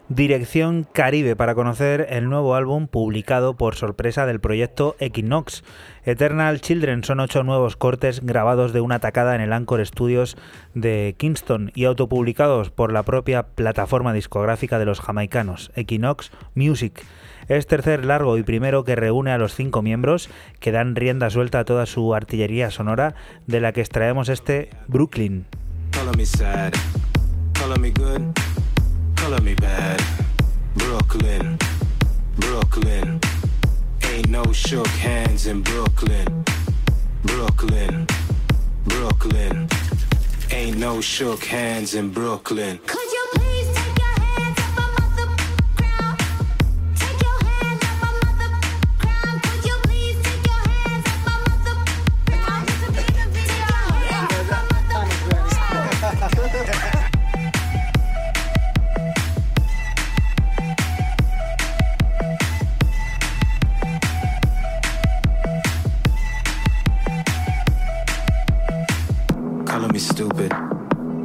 [0.10, 5.64] Dirección Caribe para conocer el nuevo álbum publicado por sorpresa del proyecto Equinox.
[6.08, 10.38] Eternal Children son ocho nuevos cortes grabados de una tacada en el Anchor Studios
[10.74, 17.04] de Kingston y autopublicados por la propia plataforma discográfica de los jamaicanos, Equinox Music.
[17.50, 20.30] Es tercer largo y primero que reúne a los cinco miembros
[20.62, 23.14] que dan rienda suelta a toda su artillería sonora
[23.46, 25.46] de la que extraemos este Brooklyn.
[34.18, 36.44] Ain't no shook hands in Brooklyn.
[37.22, 38.08] Brooklyn,
[38.86, 39.70] Brooklyn.
[40.50, 42.80] Ain't no shook hands in Brooklyn.
[42.88, 43.57] Could you please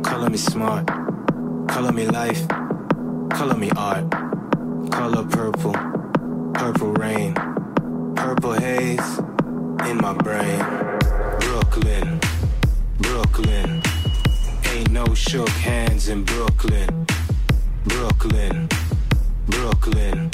[0.02, 0.86] color me smart,
[1.68, 2.48] color me life,
[3.28, 4.10] color me art,
[4.90, 5.74] color purple,
[6.54, 7.34] purple rain,
[8.16, 9.18] purple haze
[9.86, 10.58] in my brain.
[11.40, 12.18] Brooklyn,
[12.96, 13.82] Brooklyn,
[14.70, 17.06] ain't no shook hands in Brooklyn.
[17.84, 18.70] Brooklyn,
[19.48, 20.30] Brooklyn,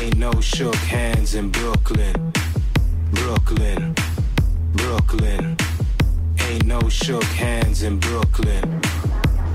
[0.00, 2.32] ain't no shook hands in Brooklyn.
[3.10, 3.96] Brooklyn,
[4.74, 5.56] Brooklyn,
[6.50, 8.80] ain't no shook hands in Brooklyn.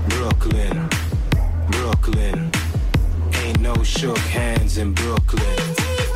[0.08, 0.88] Brooklyn,
[1.68, 2.50] Brooklyn,
[3.34, 6.15] ain't no shook hands in Brooklyn.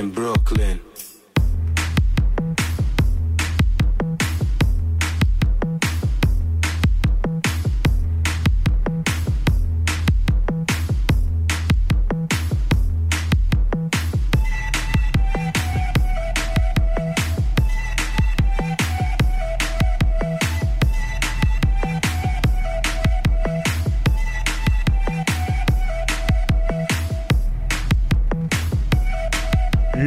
[0.00, 0.29] Hands in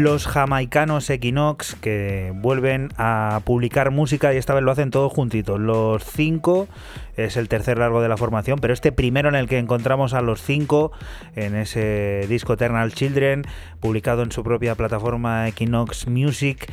[0.03, 5.61] Los jamaicanos Equinox que vuelven a publicar música y esta vez lo hacen todos juntitos.
[5.61, 6.67] Los cinco
[7.15, 10.19] es el tercer largo de la formación, pero este primero en el que encontramos a
[10.19, 10.91] los cinco
[11.38, 13.45] en ese disco Eternal Children,
[13.80, 16.69] publicado en su propia plataforma Equinox Music,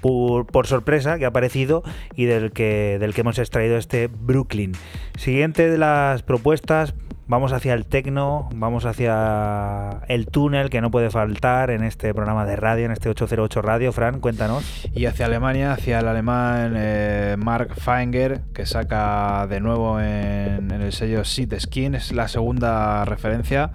[0.00, 1.84] por, por sorpresa que ha aparecido
[2.16, 4.72] y del que, del que hemos extraído este Brooklyn.
[5.16, 6.94] Siguiente de las propuestas,
[7.26, 12.44] vamos hacia el techno, vamos hacia el túnel que no puede faltar en este programa
[12.44, 13.92] de radio, en este 808 Radio.
[13.92, 14.64] Fran, cuéntanos.
[14.94, 20.82] Y hacia Alemania, hacia el alemán eh, Mark Feinger, que saca de nuevo en, en
[20.82, 23.70] el sello Seed Skin, es la segunda referencia.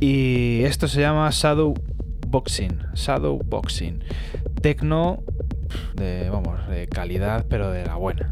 [0.00, 1.74] Y esto se llama Shadow
[2.28, 2.78] Boxing.
[2.94, 4.02] Shadow Boxing.
[4.60, 5.22] Tecno
[5.94, 8.28] de, vamos, de calidad, pero de la buena.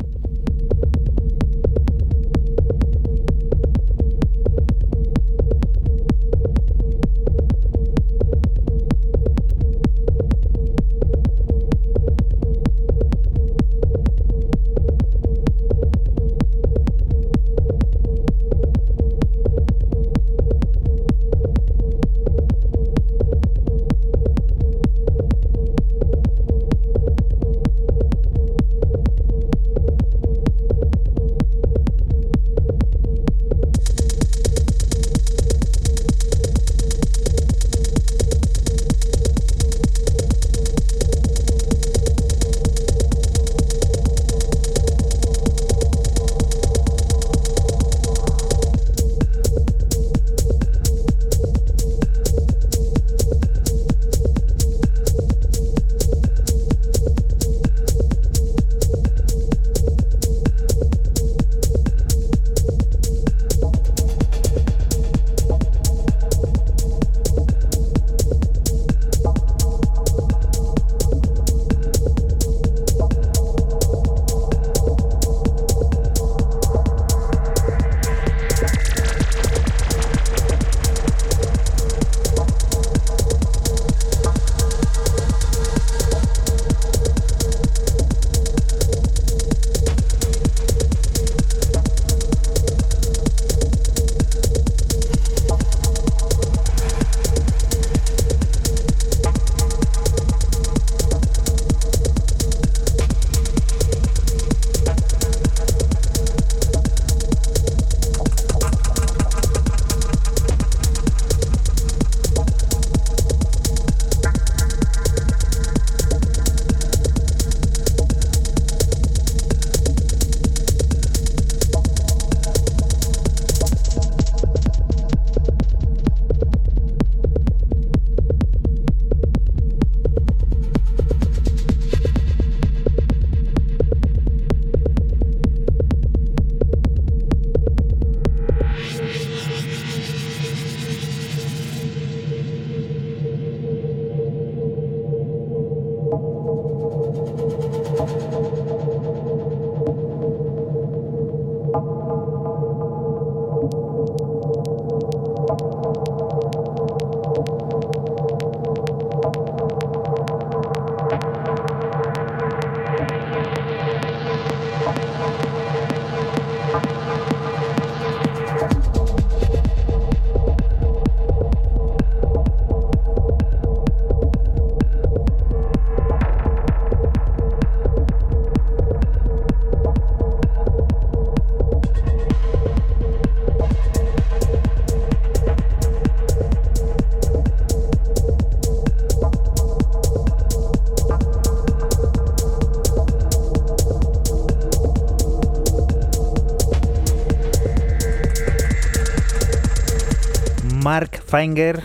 [201.34, 201.82] Finger.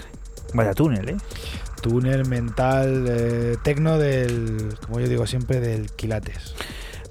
[0.53, 1.17] Vaya túnel, ¿eh?
[1.81, 6.55] Túnel mental, eh, tecno del, como yo digo siempre, del quilates.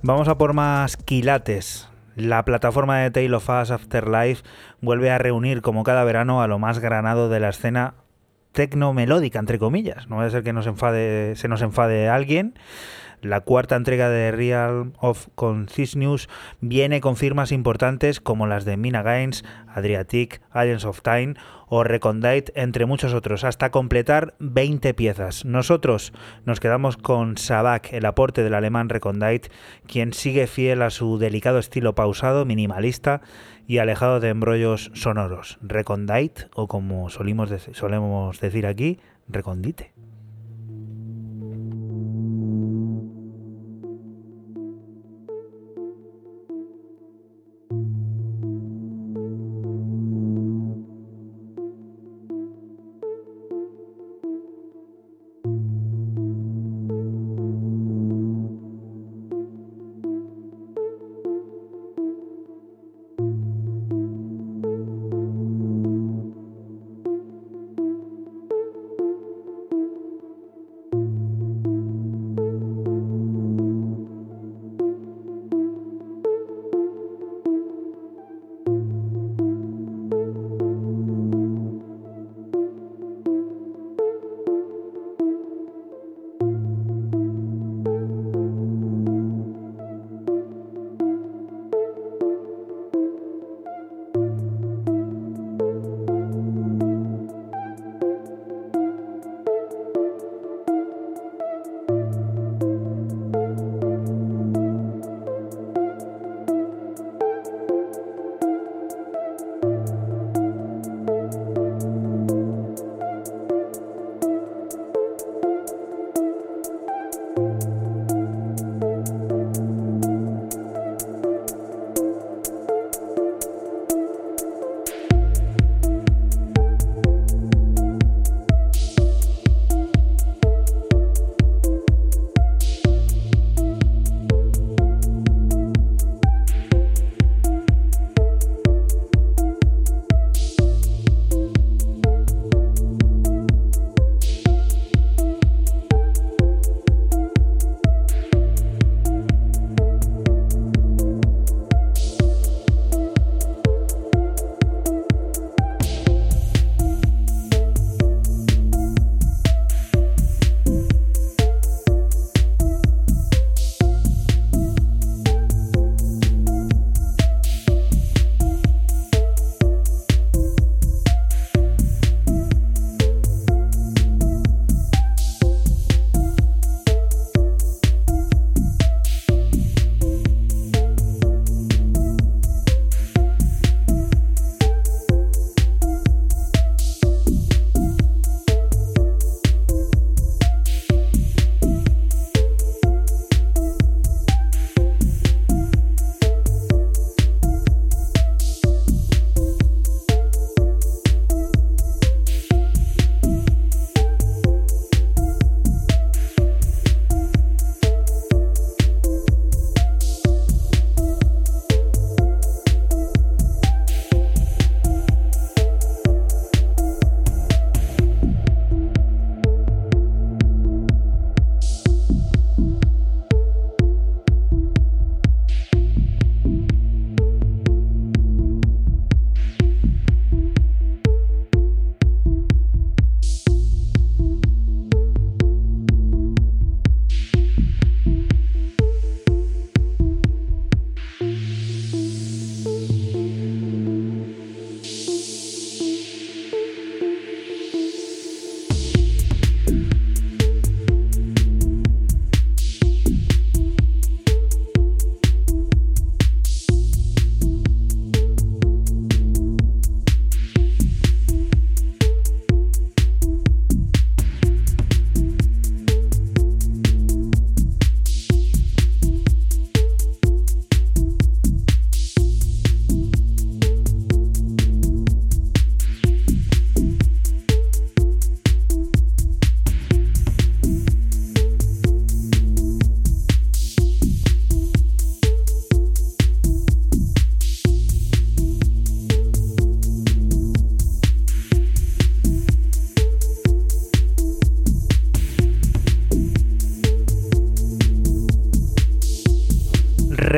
[0.02, 1.89] Vamos a por más quilates.
[2.15, 4.44] La plataforma de Tale of Us Afterlife
[4.81, 7.94] vuelve a reunir como cada verano a lo más granado de la escena
[8.52, 10.09] tecno melódica, entre comillas.
[10.09, 12.55] No va a ser que nos enfade, se nos enfade alguien.
[13.20, 16.28] La cuarta entrega de Real of Consciousness
[16.60, 21.34] viene con firmas importantes como las de Mina Gaines, Adriatic, Agents of Time
[21.68, 25.44] o Recondite, entre muchos otros, hasta completar 20 piezas.
[25.44, 26.12] Nosotros
[26.44, 29.50] nos quedamos con Sabak, el aporte del alemán Recondite,
[29.86, 33.20] quien sigue fiel a su delicado estilo pausado, minimalista
[33.66, 35.58] y alejado de embrollos sonoros.
[35.60, 39.97] Recondite, o como solemos decir aquí, Recondite.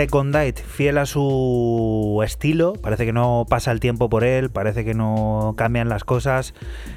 [0.01, 1.21] Recondite, fiel a su
[2.23, 6.55] estilo, parece que no pasa el tiempo por él, parece que no cambian las cosas,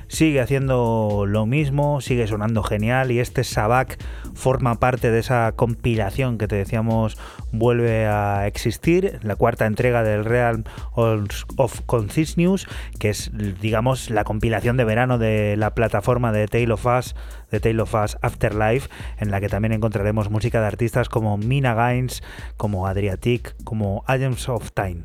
[0.08, 3.98] sigue haciendo lo mismo, sigue sonando genial y este Sabac
[4.34, 7.18] forma parte de esa compilación que te decíamos
[7.52, 10.64] vuelve a existir, la cuarta entrega del Realm
[10.96, 12.68] of Consciousness,
[13.00, 13.32] que es
[13.62, 17.16] digamos la compilación de verano de la plataforma de Tale of Us,
[17.52, 18.90] de Tale of Us Afterlife,
[19.20, 22.24] en la que también encontraremos música de artistas como Mina Gaines,
[22.58, 25.04] como Adriatic, como Agents of Time.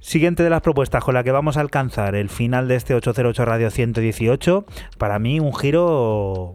[0.00, 3.44] Siguiente de las propuestas con la que vamos a alcanzar el final de este 808
[3.44, 4.64] Radio 118,
[4.96, 6.54] para mí un giro,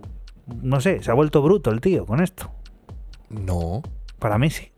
[0.61, 2.52] no sé, se ha vuelto bruto el tío con esto.
[3.30, 3.82] No.
[4.20, 4.72] Para mí sí.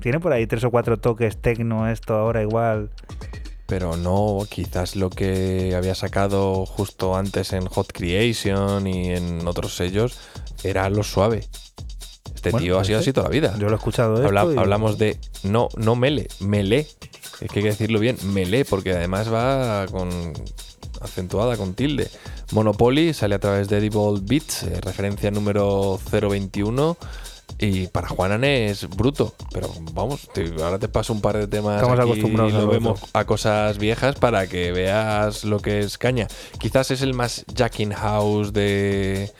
[0.00, 2.90] Tiene por ahí tres o cuatro toques tecno esto ahora igual.
[3.66, 9.74] Pero no, quizás lo que había sacado justo antes en Hot Creation y en otros
[9.74, 10.20] sellos
[10.62, 11.46] era lo suave.
[12.34, 13.54] Este Bueno, tío ha sido así toda la vida.
[13.58, 16.86] Yo lo he escuchado esto Habla- y- Hablamos de no, no mele, melé.
[17.40, 20.08] Es que hay que decirlo bien, melé, porque además va con
[21.00, 22.08] acentuada con tilde.
[22.52, 26.96] Monopoly sale a través de Edible Beats, eh, referencia número 021.
[27.58, 31.76] Y para Juanan es bruto, pero vamos, te- ahora te paso un par de temas
[31.76, 35.78] Estamos aquí acostumbrados y a lo vemos a cosas viejas para que veas lo que
[35.80, 36.26] es caña.
[36.58, 39.30] Quizás es el más Jacking House de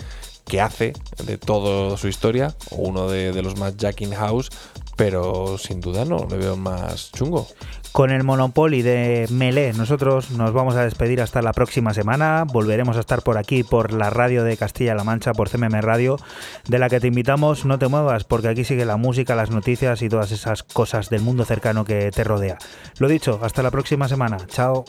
[0.46, 0.92] que hace
[1.24, 4.48] de toda su historia, o uno de, de los más Jacking House,
[4.96, 7.48] pero sin duda no le veo más chungo.
[7.94, 12.42] Con el Monopoly de Melee, nosotros nos vamos a despedir hasta la próxima semana.
[12.44, 16.18] Volveremos a estar por aquí, por la radio de Castilla-La Mancha, por CMM Radio,
[16.66, 17.64] de la que te invitamos.
[17.64, 21.22] No te muevas, porque aquí sigue la música, las noticias y todas esas cosas del
[21.22, 22.58] mundo cercano que te rodea.
[22.98, 24.38] Lo dicho, hasta la próxima semana.
[24.48, 24.84] Chao.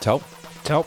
[0.00, 0.22] Chao.
[0.64, 0.86] Chao.